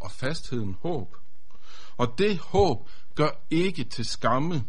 og 0.00 0.10
fastheden 0.10 0.76
håb. 0.82 1.16
Og 1.96 2.14
det 2.18 2.38
håb 2.38 2.88
gør 3.14 3.30
ikke 3.50 3.84
til 3.84 4.04
skamme, 4.04 4.64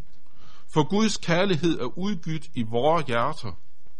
for 0.73 0.89
Guds 0.89 1.17
kærlighed 1.17 1.79
er 1.79 1.97
udgydt 1.97 2.49
i 2.53 2.63
vores 2.63 3.05
hjerter 3.05 3.51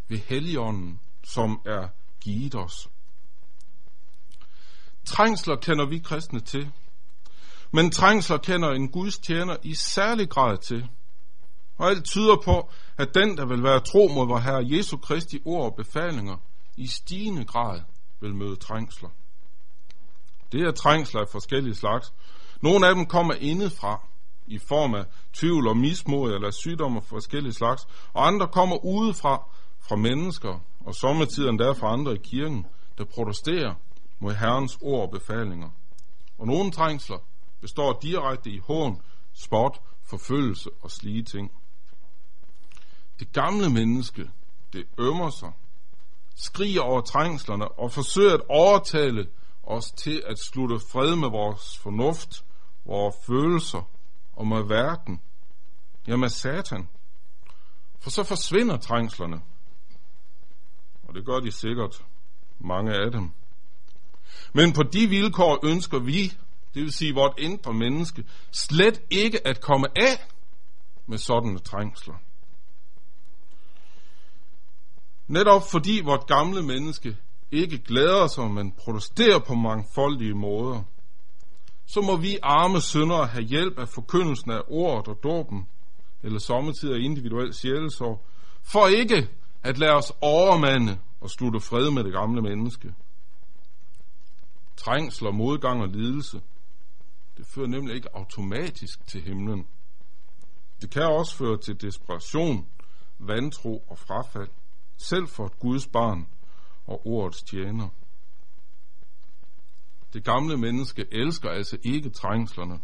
ved 0.08 0.18
Helligånden, 0.18 1.00
som 1.24 1.62
er 1.66 1.88
givet 2.22 2.56
os. 2.56 2.90
Trængsler 5.06 5.56
kender 5.56 5.86
vi 5.86 6.00
kristne 6.00 6.40
til, 6.40 6.72
men 7.72 7.92
trængsler 7.92 8.38
kender 8.38 8.70
en 8.72 8.90
Guds 8.90 9.20
tjener 9.20 9.58
i 9.64 9.74
særlig 9.74 10.30
grad 10.30 10.58
til. 10.58 10.90
Og 11.80 11.90
alt 11.90 12.06
tyder 12.06 12.36
på, 12.46 12.70
at 12.98 13.16
den, 13.16 13.38
der 13.38 13.46
vil 13.46 13.64
være 13.64 13.80
tro 13.80 14.08
mod 14.08 14.28
vor 14.28 14.38
Herre 14.38 14.68
Jesu 14.78 14.98
Kristi 14.98 15.42
ord 15.46 15.66
og 15.66 15.76
befalinger, 15.76 16.38
i 16.78 16.88
stigende 16.88 17.46
grad 17.46 17.82
vil 18.22 18.36
møde 18.36 18.56
trængsler. 18.56 19.10
Det 20.52 20.62
er 20.62 20.72
trængsler 20.72 21.22
af 21.22 21.28
forskellige 21.32 21.76
slags. 21.76 22.14
Nogle 22.62 22.88
af 22.88 22.96
dem 22.96 23.06
kommer 23.06 23.34
indefra, 23.34 24.08
i 24.48 24.58
form 24.58 24.96
af 24.96 25.06
tvivl 25.34 25.68
og 25.68 25.78
mismod 25.78 26.34
eller 26.34 26.52
sygdom 26.52 26.98
af 26.98 27.04
forskellige 27.04 27.54
slags, 27.54 27.88
og 28.14 28.28
andre 28.28 28.48
kommer 28.48 28.86
udefra 28.86 29.44
fra 29.80 29.96
mennesker, 29.96 30.60
og 30.86 30.96
sommetider 30.96 31.52
der 31.52 31.74
fra 31.74 31.94
andre 31.94 32.14
i 32.14 32.20
kirken, 32.24 32.66
der 32.98 33.06
protesterer 33.06 33.74
mod 34.20 34.34
Herrens 34.34 34.78
ord 34.82 35.02
og 35.02 35.12
befalinger. 35.12 35.70
Og 36.38 36.48
nogle 36.48 36.72
trængsler 36.72 37.18
består 37.62 38.00
direkte 38.02 38.50
i 38.50 38.60
hån, 38.68 39.02
spot, 39.34 39.82
forfølgelse 40.04 40.70
og 40.82 40.92
slige 40.92 41.24
ting. 41.24 41.52
Det 43.20 43.34
gamle 43.34 43.70
menneske, 43.70 44.30
det 44.74 44.86
ømmer 44.98 45.30
sig, 45.30 45.52
skriger 46.36 46.82
over 46.82 47.02
trængslerne 47.02 47.68
og 47.68 47.92
forsøger 47.92 48.34
at 48.34 48.42
overtale 48.50 49.28
os 49.64 49.92
til 49.92 50.24
at 50.28 50.40
slutte 50.40 50.80
fred 50.92 51.16
med 51.16 51.30
vores 51.30 51.78
fornuft, 51.78 52.46
vores 52.86 53.16
følelser 53.26 53.90
og 54.36 54.48
med 54.48 54.64
verden, 54.64 55.22
ja 56.08 56.16
med 56.16 56.30
satan. 56.30 56.90
For 58.00 58.10
så 58.10 58.24
forsvinder 58.24 58.78
trængslerne. 58.78 59.42
Og 61.04 61.16
det 61.16 61.26
gør 61.26 61.40
de 61.40 61.52
sikkert, 61.52 62.06
mange 62.60 62.94
af 62.94 63.12
dem. 63.12 63.32
Men 64.54 64.74
på 64.74 64.84
de 64.84 65.08
vilkår 65.08 65.66
ønsker 65.66 66.00
vi, 66.00 66.24
det 66.74 66.84
vil 66.84 66.92
sige 66.92 67.14
vort 67.14 67.34
indre 67.38 67.74
menneske, 67.74 68.24
slet 68.52 69.02
ikke 69.10 69.48
at 69.48 69.62
komme 69.62 69.88
af 69.96 70.28
med 71.06 71.18
sådanne 71.18 71.60
trængsler. 71.60 72.16
Netop 75.30 75.62
fordi 75.72 76.02
vort 76.04 76.28
gamle 76.28 76.64
menneske 76.64 77.18
ikke 77.52 77.78
glæder 77.78 78.28
sig, 78.28 78.52
men 78.52 78.72
protesterer 78.72 79.40
på 79.40 79.54
mangfoldige 79.54 80.34
måder, 80.34 80.84
så 81.86 82.02
må 82.02 82.16
vi 82.16 82.38
arme 82.44 82.82
syndere 82.82 83.28
have 83.28 83.44
hjælp 83.44 83.80
af 83.80 83.90
forkyndelsen 83.90 84.52
af 84.52 84.62
ordet 84.68 85.08
og 85.08 85.24
dåben, 85.24 85.68
eller 86.24 86.40
sommetider 86.40 86.96
individuel 86.96 87.54
sjælesorg, 87.54 88.26
for 88.64 88.88
ikke 88.88 89.30
at 89.64 89.78
lade 89.78 89.92
os 89.92 90.14
overmande 90.22 91.00
og 91.22 91.30
slutte 91.30 91.60
fred 91.60 91.92
med 91.92 92.04
det 92.04 92.14
gamle 92.14 92.42
menneske. 92.42 92.94
Trængsler, 94.78 95.32
modgang 95.32 95.82
og 95.82 95.88
lidelse, 95.88 96.42
det 97.38 97.46
fører 97.48 97.68
nemlig 97.68 97.96
ikke 97.96 98.16
automatisk 98.16 99.08
til 99.08 99.22
himlen. 99.22 99.68
Det 100.82 100.90
kan 100.90 101.04
også 101.04 101.36
føre 101.36 101.58
til 101.58 101.82
desperation, 101.82 102.68
vantro 103.20 103.84
og 103.88 103.98
frafald, 103.98 104.50
selv 105.00 105.28
for 105.28 105.46
et 105.46 105.60
Guds 105.60 105.88
barn 105.88 106.28
og 106.88 107.08
ordets 107.08 107.44
tjener. 107.44 107.90
Det 110.14 110.24
gamle 110.24 110.58
menneske 110.58 111.06
elsker 111.12 111.50
altså 111.50 111.78
ikke 111.84 112.10
trængslerne. 112.10 112.80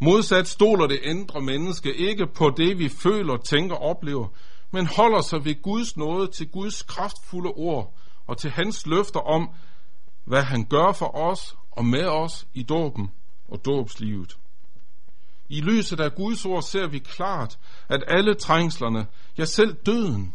Modsat 0.00 0.48
stoler 0.48 0.86
det 0.86 1.00
ændre 1.02 1.40
menneske 1.40 1.94
ikke 1.94 2.26
på 2.26 2.50
det, 2.56 2.78
vi 2.78 2.88
føler, 2.88 3.36
tænker 3.36 3.76
og 3.76 3.82
oplever, 3.82 4.28
men 4.70 4.86
holder 4.86 5.20
sig 5.20 5.44
ved 5.44 5.62
Guds 5.62 5.96
nåde 5.96 6.26
til 6.26 6.48
Guds 6.48 6.82
kraftfulde 6.82 7.50
ord 7.50 7.94
og 8.26 8.38
til 8.38 8.50
hans 8.50 8.86
løfter 8.86 9.20
om, 9.20 9.50
hvad 10.24 10.42
han 10.42 10.64
gør 10.64 10.92
for 10.92 11.16
os 11.16 11.56
og 11.70 11.84
med 11.84 12.04
os 12.04 12.46
i 12.54 12.62
dåben 12.62 13.10
og 13.48 13.64
dåbslivet. 13.64 14.38
I 15.48 15.60
lyset 15.60 16.00
af 16.00 16.14
Guds 16.14 16.44
ord 16.46 16.62
ser 16.62 16.86
vi 16.86 16.98
klart, 16.98 17.58
at 17.88 18.04
alle 18.06 18.34
trængslerne, 18.34 19.06
ja 19.38 19.44
selv 19.44 19.74
døden, 19.74 20.34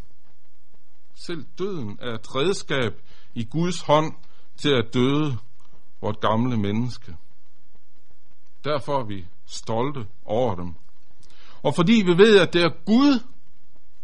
selv 1.26 1.46
døden 1.60 2.00
er 2.02 2.14
et 2.14 2.36
redskab 2.36 2.94
i 3.36 3.44
Guds 3.44 3.82
hånd 3.82 4.14
til 4.58 4.70
at 4.70 4.94
døde 4.94 5.38
vort 6.02 6.20
gamle 6.20 6.58
menneske. 6.58 7.16
Derfor 8.64 9.00
er 9.00 9.06
vi 9.06 9.26
stolte 9.46 10.08
over 10.26 10.56
dem. 10.56 10.76
Og 11.64 11.76
fordi 11.76 12.04
vi 12.06 12.18
ved, 12.18 12.40
at 12.40 12.54
det 12.54 12.62
er 12.62 12.86
Gud, 12.86 13.20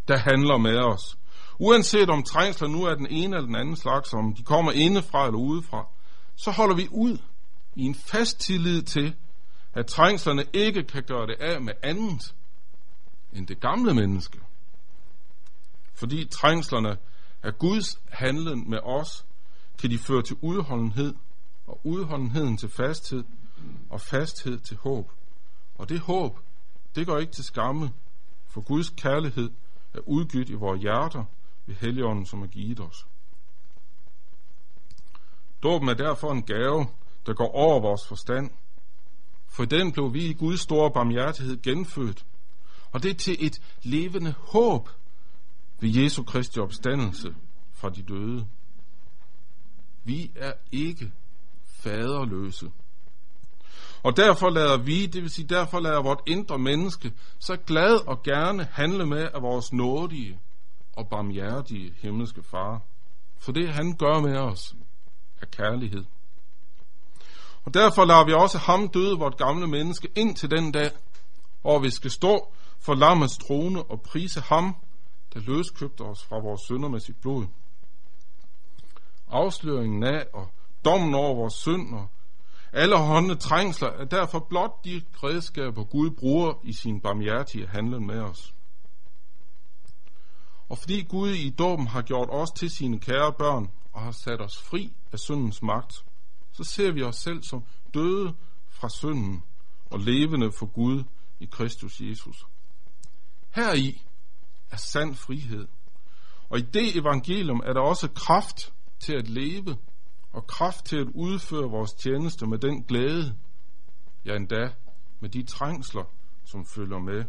der 0.08 0.18
handler 0.18 0.58
med 0.58 0.78
os, 0.78 1.18
uanset 1.60 2.10
om 2.10 2.24
trængsler 2.24 2.68
nu 2.68 2.84
er 2.84 2.96
den 2.96 3.08
ene 3.10 3.36
eller 3.36 3.48
den 3.48 3.56
anden 3.56 3.76
slags, 3.76 4.14
om 4.14 4.34
de 4.36 4.44
kommer 4.44 4.72
indefra 4.72 5.26
eller 5.26 5.40
udefra, 5.40 5.88
så 6.36 6.52
holder 6.52 6.76
vi 6.76 6.88
ud 6.92 7.18
i 7.76 7.84
en 7.86 7.96
fast 7.96 8.40
tillid 8.40 8.82
til, 8.82 9.16
at 9.74 9.86
trængslerne 9.86 10.46
ikke 10.54 10.84
kan 10.84 11.04
gøre 11.04 11.28
det 11.28 11.36
af 11.40 11.62
med 11.62 11.74
andet 11.84 12.36
end 13.34 13.48
det 13.48 13.60
gamle 13.60 13.94
menneske. 13.94 14.40
Fordi 15.94 16.26
trængslerne 16.26 16.98
er 17.44 17.52
Guds 17.52 18.02
handlen 18.10 18.70
med 18.70 18.80
os, 18.84 19.26
kan 19.80 19.90
de 19.90 19.98
føre 19.98 20.22
til 20.22 20.38
udholdenhed, 20.42 21.16
og 21.68 21.82
udholdenheden 21.84 22.58
til 22.58 22.70
fasthed, 22.70 23.24
og 23.90 24.02
fasthed 24.02 24.60
til 24.60 24.78
håb. 24.78 25.12
Og 25.76 25.90
det 25.90 26.00
håb, 26.00 26.40
det 26.96 27.08
går 27.08 27.18
ikke 27.18 27.32
til 27.32 27.44
skamme, 27.44 27.92
for 28.48 28.62
Guds 28.62 28.90
kærlighed 28.90 29.50
er 29.94 30.00
udgydt 30.06 30.50
i 30.50 30.54
vores 30.54 30.82
hjerter 30.82 31.26
ved 31.66 31.76
Helligånden, 31.76 32.26
som 32.26 32.42
er 32.42 32.48
givet 32.48 32.80
os. 32.80 33.08
Dåben 35.64 35.90
er 35.90 35.94
derfor 35.94 36.32
en 36.32 36.44
gave, 36.44 36.88
der 37.26 37.34
går 37.34 37.52
over 37.52 37.82
vores 37.82 38.08
forstand. 38.08 38.52
For 39.48 39.66
den 39.66 39.92
blev 39.92 40.14
vi 40.14 40.26
i 40.26 40.34
Guds 40.34 40.60
store 40.60 40.92
barmhjertighed 40.92 41.62
genfødt. 41.62 42.26
Og 42.92 43.04
det 43.04 43.12
er 43.12 43.16
til 43.16 43.38
et 43.40 43.62
levende 43.84 44.32
håb 44.32 44.90
ved 45.84 45.90
Jesu 45.90 46.24
Kristi 46.24 46.60
opstandelse 46.60 47.36
fra 47.74 47.90
de 47.90 48.02
døde. 48.02 48.48
Vi 50.04 50.32
er 50.36 50.54
ikke 50.72 51.12
faderløse. 51.66 52.72
Og 54.04 54.18
derfor 54.18 54.50
lader 54.50 54.78
vi, 54.78 55.06
det 55.06 55.22
vil 55.22 55.30
sige 55.30 55.48
derfor 55.48 55.80
lader 55.80 56.02
vort 56.02 56.22
indre 56.28 56.60
menneske, 56.60 57.14
så 57.40 57.56
glad 57.56 58.08
og 58.08 58.24
gerne 58.24 58.68
handle 58.72 59.06
med 59.06 59.30
af 59.34 59.42
vores 59.42 59.74
nådige 59.74 60.40
og 60.96 61.08
barmhjertige 61.08 61.94
himmelske 62.02 62.44
far. 62.44 62.82
For 63.38 63.52
det 63.52 63.70
han 63.70 63.96
gør 63.98 64.20
med 64.20 64.38
os 64.38 64.76
er 65.42 65.46
kærlighed. 65.46 66.06
Og 67.66 67.74
derfor 67.74 68.06
lader 68.06 68.26
vi 68.26 68.34
også 68.34 68.58
ham 68.58 68.90
døde, 68.90 69.18
vort 69.18 69.38
gamle 69.38 69.68
menneske, 69.68 70.08
ind 70.16 70.36
til 70.36 70.52
den 70.52 70.72
dag, 70.72 70.92
hvor 71.62 71.80
vi 71.80 71.90
skal 71.90 72.12
stå 72.12 72.54
for 72.80 72.94
lammets 72.94 73.38
trone 73.38 73.84
og 73.84 74.02
prise 74.02 74.42
ham, 74.42 74.76
der 75.34 75.40
løskøbte 75.40 76.02
os 76.02 76.24
fra 76.24 76.40
vores 76.40 76.62
sønder 76.68 76.90
med 76.90 77.00
sit 77.00 77.18
blod. 77.22 77.46
Afsløringen 79.28 80.04
af 80.04 80.26
og 80.34 80.48
dommen 80.86 81.16
over 81.16 81.36
vores 81.36 81.54
synd 81.54 82.08
alle 82.74 82.98
håndene 82.98 83.36
trængsler 83.36 83.88
er 83.88 84.06
derfor 84.06 84.40
blot 84.40 84.86
de 84.86 85.02
redskaber, 85.24 85.84
Gud 85.84 86.12
bruger 86.12 86.54
i 86.64 86.74
sin 86.74 87.02
barmhjertige 87.02 87.68
handlen 87.68 88.08
med 88.08 88.20
os. 88.20 88.54
Og 90.70 90.78
fordi 90.78 91.02
Gud 91.02 91.30
i 91.30 91.50
dåben 91.50 91.88
har 91.88 92.02
gjort 92.02 92.30
os 92.32 92.52
til 92.52 92.70
sine 92.70 93.00
kære 93.00 93.34
børn 93.34 93.72
og 93.92 94.02
har 94.02 94.12
sat 94.12 94.42
os 94.42 94.58
fri 94.58 94.94
af 95.12 95.20
syndens 95.20 95.62
magt, 95.62 96.06
så 96.52 96.64
ser 96.64 96.92
vi 96.92 97.04
os 97.04 97.16
selv 97.16 97.44
som 97.44 97.64
døde 97.94 98.34
fra 98.70 98.90
synden 98.90 99.44
og 99.86 100.00
levende 100.00 100.52
for 100.52 100.66
Gud 100.66 101.04
i 101.40 101.46
Kristus 101.46 102.02
Jesus. 102.02 102.46
Heri 103.50 104.02
er 104.74 104.78
sand 104.78 105.16
frihed. 105.16 105.68
Og 106.50 106.60
i 106.60 106.62
det 106.62 106.96
evangelium 106.96 107.62
er 107.66 107.74
der 107.74 107.82
også 107.82 108.08
kraft 108.16 108.74
til 109.00 109.14
at 109.14 109.30
leve 109.30 109.78
og 110.32 110.48
kraft 110.48 110.86
til 110.86 110.98
at 110.98 111.08
udføre 111.16 111.70
vores 111.70 111.94
tjeneste 111.94 112.48
med 112.48 112.58
den 112.58 112.84
glæde, 112.84 113.36
ja 114.26 114.36
endda 114.36 114.70
med 115.20 115.30
de 115.30 115.44
trængsler, 115.44 116.04
som 116.46 116.66
følger 116.66 117.00
med. 117.00 117.24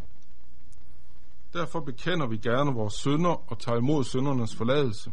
Derfor 1.52 1.80
bekender 1.80 2.26
vi 2.26 2.36
gerne 2.36 2.72
vores 2.72 2.94
synder 2.94 3.50
og 3.50 3.58
tager 3.58 3.78
imod 3.78 4.04
syndernes 4.04 4.56
forladelse. 4.56 5.12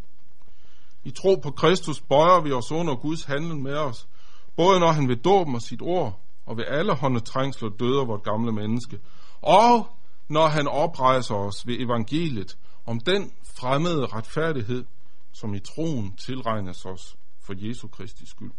I 1.04 1.12
tro 1.12 1.36
på 1.36 1.52
Kristus 1.52 2.02
bøjer 2.02 2.42
vi 2.42 2.52
os 2.52 2.72
under 2.72 2.96
Guds 2.96 3.24
handling 3.24 3.62
med 3.62 3.76
os, 3.76 4.08
både 4.56 4.80
når 4.80 4.92
han 4.92 5.08
ved 5.08 5.16
dåben 5.16 5.56
og 5.56 5.62
sit 5.62 5.82
ord, 5.82 6.20
og 6.46 6.58
ved 6.58 6.64
alle 6.68 6.96
hånde 6.96 7.20
trængsler 7.20 7.70
døder 7.70 8.06
vort 8.06 8.24
gamle 8.24 8.52
menneske, 8.52 9.00
og 9.42 9.88
når 10.32 10.48
han 10.48 10.68
oprejser 10.68 11.36
os 11.36 11.68
ved 11.68 11.80
evangeliet 11.80 12.58
om 12.86 13.00
den 13.00 13.32
fremmede 13.44 14.06
retfærdighed, 14.06 14.86
som 15.32 15.54
i 15.54 15.60
troen 15.60 16.16
tilregnes 16.16 16.86
os 16.86 17.18
for 17.40 17.54
Jesu 17.58 17.88
Kristi 17.88 18.26
skyld. 18.26 18.52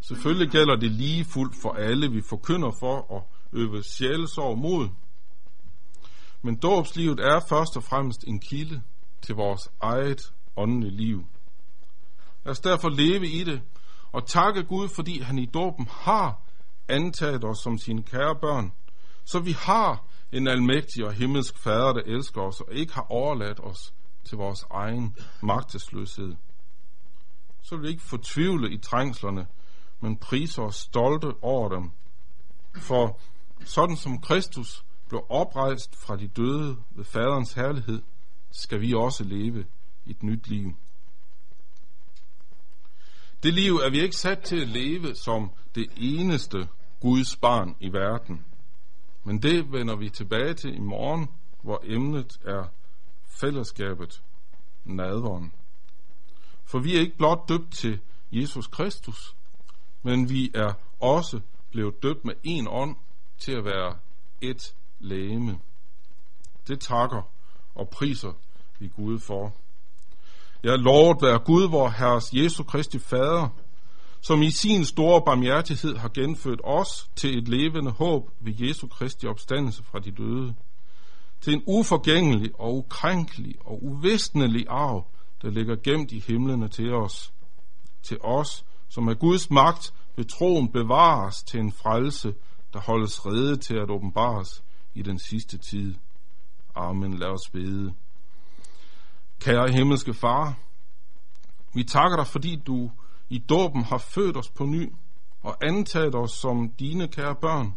Selvfølgelig 0.00 0.50
gælder 0.50 0.76
det 0.76 0.90
lige 0.90 1.24
fuldt 1.24 1.56
for 1.62 1.72
alle, 1.72 2.10
vi 2.10 2.22
forkynder 2.28 2.70
for 2.80 3.16
at 3.16 3.22
øve 3.52 3.82
sjælesorg 3.82 4.58
mod. 4.58 4.88
Men 6.42 6.56
dåbslivet 6.56 7.20
er 7.20 7.40
først 7.48 7.76
og 7.76 7.82
fremmest 7.82 8.24
en 8.26 8.40
kilde 8.40 8.82
til 9.22 9.34
vores 9.34 9.70
eget 9.80 10.32
åndelige 10.56 10.96
liv. 10.96 11.26
Lad 12.44 12.50
os 12.50 12.60
derfor 12.60 12.88
leve 12.88 13.28
i 13.28 13.44
det 13.44 13.62
og 14.12 14.26
takke 14.26 14.62
Gud, 14.62 14.88
fordi 14.88 15.20
han 15.20 15.38
i 15.38 15.46
dåben 15.46 15.88
har 15.90 16.42
antaget 16.88 17.44
os 17.44 17.58
som 17.58 17.78
sine 17.78 18.02
kære 18.02 18.36
børn, 18.40 18.72
så 19.26 19.38
vi 19.38 19.52
har 19.52 20.04
en 20.32 20.48
almægtig 20.48 21.04
og 21.04 21.12
himmelsk 21.12 21.58
fader, 21.58 21.92
der 21.92 22.02
elsker 22.06 22.40
os 22.42 22.60
og 22.60 22.74
ikke 22.74 22.94
har 22.94 23.06
overladt 23.10 23.60
os 23.60 23.94
til 24.24 24.38
vores 24.38 24.64
egen 24.70 25.16
magtesløshed. 25.42 26.34
Så 27.62 27.76
vil 27.76 27.82
vi 27.82 27.88
ikke 27.88 28.02
fortvivle 28.02 28.72
i 28.72 28.78
trængslerne, 28.78 29.46
men 30.00 30.16
priser 30.16 30.62
os 30.62 30.76
stolte 30.76 31.34
over 31.42 31.68
dem, 31.68 31.90
For 32.76 33.20
sådan 33.64 33.96
som 33.96 34.20
Kristus 34.20 34.84
blev 35.08 35.26
oprejst 35.28 35.96
fra 35.96 36.16
de 36.16 36.28
døde 36.28 36.76
ved 36.90 37.04
faderens 37.04 37.52
herlighed, 37.52 38.02
skal 38.50 38.80
vi 38.80 38.94
også 38.94 39.24
leve 39.24 39.66
et 40.06 40.22
nyt 40.22 40.48
liv. 40.48 40.76
Det 43.42 43.54
liv 43.54 43.74
er 43.74 43.90
vi 43.90 44.00
ikke 44.00 44.16
sat 44.16 44.38
til 44.38 44.60
at 44.60 44.68
leve 44.68 45.14
som 45.14 45.50
det 45.74 45.86
eneste 45.96 46.68
Guds 47.00 47.36
barn 47.36 47.76
i 47.80 47.92
verden. 47.92 48.44
Men 49.26 49.42
det 49.42 49.72
vender 49.72 49.96
vi 49.96 50.08
tilbage 50.08 50.54
til 50.54 50.76
i 50.76 50.80
morgen, 50.80 51.28
hvor 51.62 51.82
emnet 51.84 52.38
er 52.44 52.64
fællesskabet, 53.40 54.22
nadveren. 54.84 55.52
For 56.64 56.78
vi 56.78 56.96
er 56.96 57.00
ikke 57.00 57.16
blot 57.16 57.48
døbt 57.48 57.72
til 57.72 58.00
Jesus 58.32 58.66
Kristus, 58.66 59.36
men 60.02 60.30
vi 60.30 60.50
er 60.54 60.72
også 61.00 61.40
blevet 61.70 62.02
døbt 62.02 62.24
med 62.24 62.34
en 62.44 62.66
ånd 62.70 62.96
til 63.38 63.52
at 63.52 63.64
være 63.64 63.96
et 64.40 64.74
lægeme. 65.00 65.58
Det 66.68 66.80
takker 66.80 67.22
og 67.74 67.88
priser 67.88 68.32
vi 68.78 68.88
Gud 68.88 69.18
for. 69.18 69.54
Jeg 70.62 70.78
lovet 70.78 71.22
være 71.22 71.38
Gud, 71.38 71.68
vor 71.70 71.88
Herres 71.88 72.32
Jesu 72.32 72.64
Kristi 72.64 72.98
Fader, 72.98 73.48
som 74.26 74.42
i 74.42 74.50
sin 74.50 74.84
store 74.84 75.22
barmhjertighed 75.22 75.96
har 75.96 76.08
genført 76.08 76.60
os 76.64 77.10
til 77.16 77.38
et 77.38 77.48
levende 77.48 77.90
håb 77.90 78.30
ved 78.40 78.54
Jesu 78.58 78.86
Kristi 78.88 79.26
opstandelse 79.26 79.82
fra 79.82 79.98
de 79.98 80.10
døde, 80.10 80.54
til 81.40 81.52
en 81.52 81.62
uforgængelig 81.66 82.50
og 82.54 82.76
ukrænkelig 82.76 83.54
og 83.60 83.84
uvisnelig 83.84 84.66
arv, 84.68 85.06
der 85.42 85.50
ligger 85.50 85.76
gemt 85.76 86.12
i 86.12 86.18
himlene 86.26 86.68
til 86.68 86.94
os, 86.94 87.32
til 88.02 88.18
os, 88.20 88.64
som 88.88 89.08
af 89.08 89.18
Guds 89.18 89.50
magt 89.50 89.94
ved 90.16 90.24
troen 90.24 90.72
bevares 90.72 91.42
til 91.42 91.60
en 91.60 91.72
frelse, 91.72 92.34
der 92.72 92.80
holdes 92.80 93.26
rede 93.26 93.56
til 93.56 93.74
at 93.76 93.90
åbenbares 93.90 94.64
i 94.94 95.02
den 95.02 95.18
sidste 95.18 95.58
tid. 95.58 95.94
Amen. 96.74 97.18
Lad 97.18 97.28
os 97.28 97.50
bede. 97.52 97.94
Kære 99.40 99.72
himmelske 99.72 100.14
far, 100.14 100.58
vi 101.74 101.84
takker 101.84 102.16
dig, 102.16 102.26
fordi 102.26 102.56
du 102.66 102.90
i 103.28 103.38
dåben 103.38 103.84
har 103.84 103.98
født 103.98 104.36
os 104.36 104.50
på 104.50 104.64
ny 104.64 104.92
og 105.42 105.66
antaget 105.66 106.14
os 106.14 106.30
som 106.30 106.70
dine 106.70 107.08
kære 107.08 107.34
børn. 107.34 107.76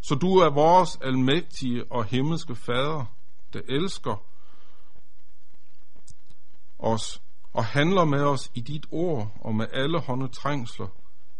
Så 0.00 0.14
du 0.14 0.36
er 0.36 0.50
vores 0.50 0.98
almægtige 1.02 1.92
og 1.92 2.04
himmelske 2.04 2.54
fader, 2.54 3.04
der 3.52 3.60
elsker 3.68 4.24
os 6.78 7.22
og 7.52 7.64
handler 7.64 8.04
med 8.04 8.24
os 8.24 8.50
i 8.54 8.60
dit 8.60 8.86
ord 8.90 9.36
og 9.40 9.54
med 9.54 9.66
alle 9.72 10.00
hånde 10.00 10.28
trængsler, 10.28 10.88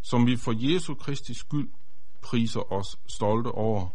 som 0.03 0.27
vi 0.27 0.37
for 0.37 0.53
Jesu 0.57 0.95
Kristi 0.95 1.35
skyld 1.35 1.71
priser 2.23 2.73
os 2.73 2.99
stolte 3.07 3.49
over. 3.49 3.89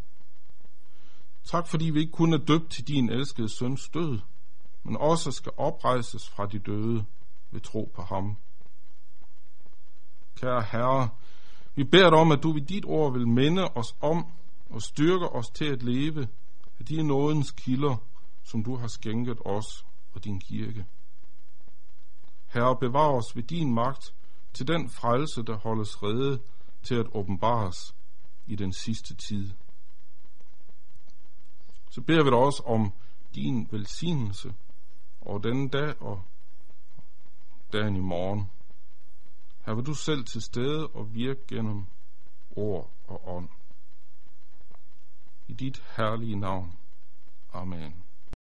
Tak 1.43 1.67
fordi 1.67 1.85
vi 1.85 1.99
ikke 1.99 2.11
kun 2.11 2.33
er 2.33 2.37
døbt 2.37 2.71
til 2.71 2.87
din 2.87 3.09
elskede 3.09 3.49
søns 3.49 3.89
død, 3.89 4.19
men 4.83 4.97
også 4.97 5.31
skal 5.31 5.51
oprejses 5.57 6.29
fra 6.29 6.45
de 6.45 6.59
døde 6.59 7.05
ved 7.51 7.61
tro 7.61 7.91
på 7.95 8.01
ham. 8.01 8.37
Kære 10.37 10.63
Herre, 10.71 11.09
vi 11.75 11.83
beder 11.83 12.09
dig 12.09 12.19
om, 12.19 12.31
at 12.31 12.43
du 12.43 12.51
ved 12.51 12.61
dit 12.61 12.85
ord 12.85 13.13
vil 13.13 13.27
minde 13.27 13.67
os 13.67 13.95
om 14.01 14.25
og 14.69 14.81
styrke 14.81 15.29
os 15.29 15.49
til 15.49 15.65
at 15.65 15.83
leve 15.83 16.27
af 16.79 16.85
de 16.85 17.03
nådens 17.03 17.51
kilder, 17.51 17.95
som 18.43 18.63
du 18.63 18.75
har 18.75 18.87
skænket 18.87 19.37
os 19.45 19.85
og 20.13 20.23
din 20.23 20.39
kirke. 20.39 20.85
Herre, 22.47 22.77
bevar 22.77 23.11
os 23.11 23.35
ved 23.35 23.43
din 23.43 23.73
magt 23.73 24.13
til 24.53 24.67
den 24.67 24.89
frelse, 24.89 25.43
der 25.43 25.57
holdes 25.57 26.03
rede 26.03 26.39
til 26.83 26.95
at 26.95 27.05
åbenbares 27.11 27.95
i 28.47 28.55
den 28.55 28.73
sidste 28.73 29.15
tid. 29.15 29.51
Så 31.91 32.01
beder 32.01 32.23
vi 32.23 32.29
dig 32.29 32.37
også 32.37 32.63
om 32.65 32.93
din 33.35 33.67
velsignelse 33.71 34.53
og 35.21 35.43
den 35.43 35.67
dag 35.67 36.01
og 36.01 36.21
dagen 37.73 37.95
i 37.95 37.99
morgen. 37.99 38.49
Her 39.67 39.73
vil 39.73 39.85
du 39.85 39.93
selv 39.93 40.25
til 40.25 40.41
stede 40.41 40.87
og 40.87 41.13
virke 41.13 41.47
gennem 41.47 41.85
ord 42.51 42.93
og 43.07 43.35
ånd. 43.35 43.49
I 45.47 45.53
dit 45.53 45.83
herlige 45.97 46.35
navn. 46.35 46.73
Amen. 47.53 48.06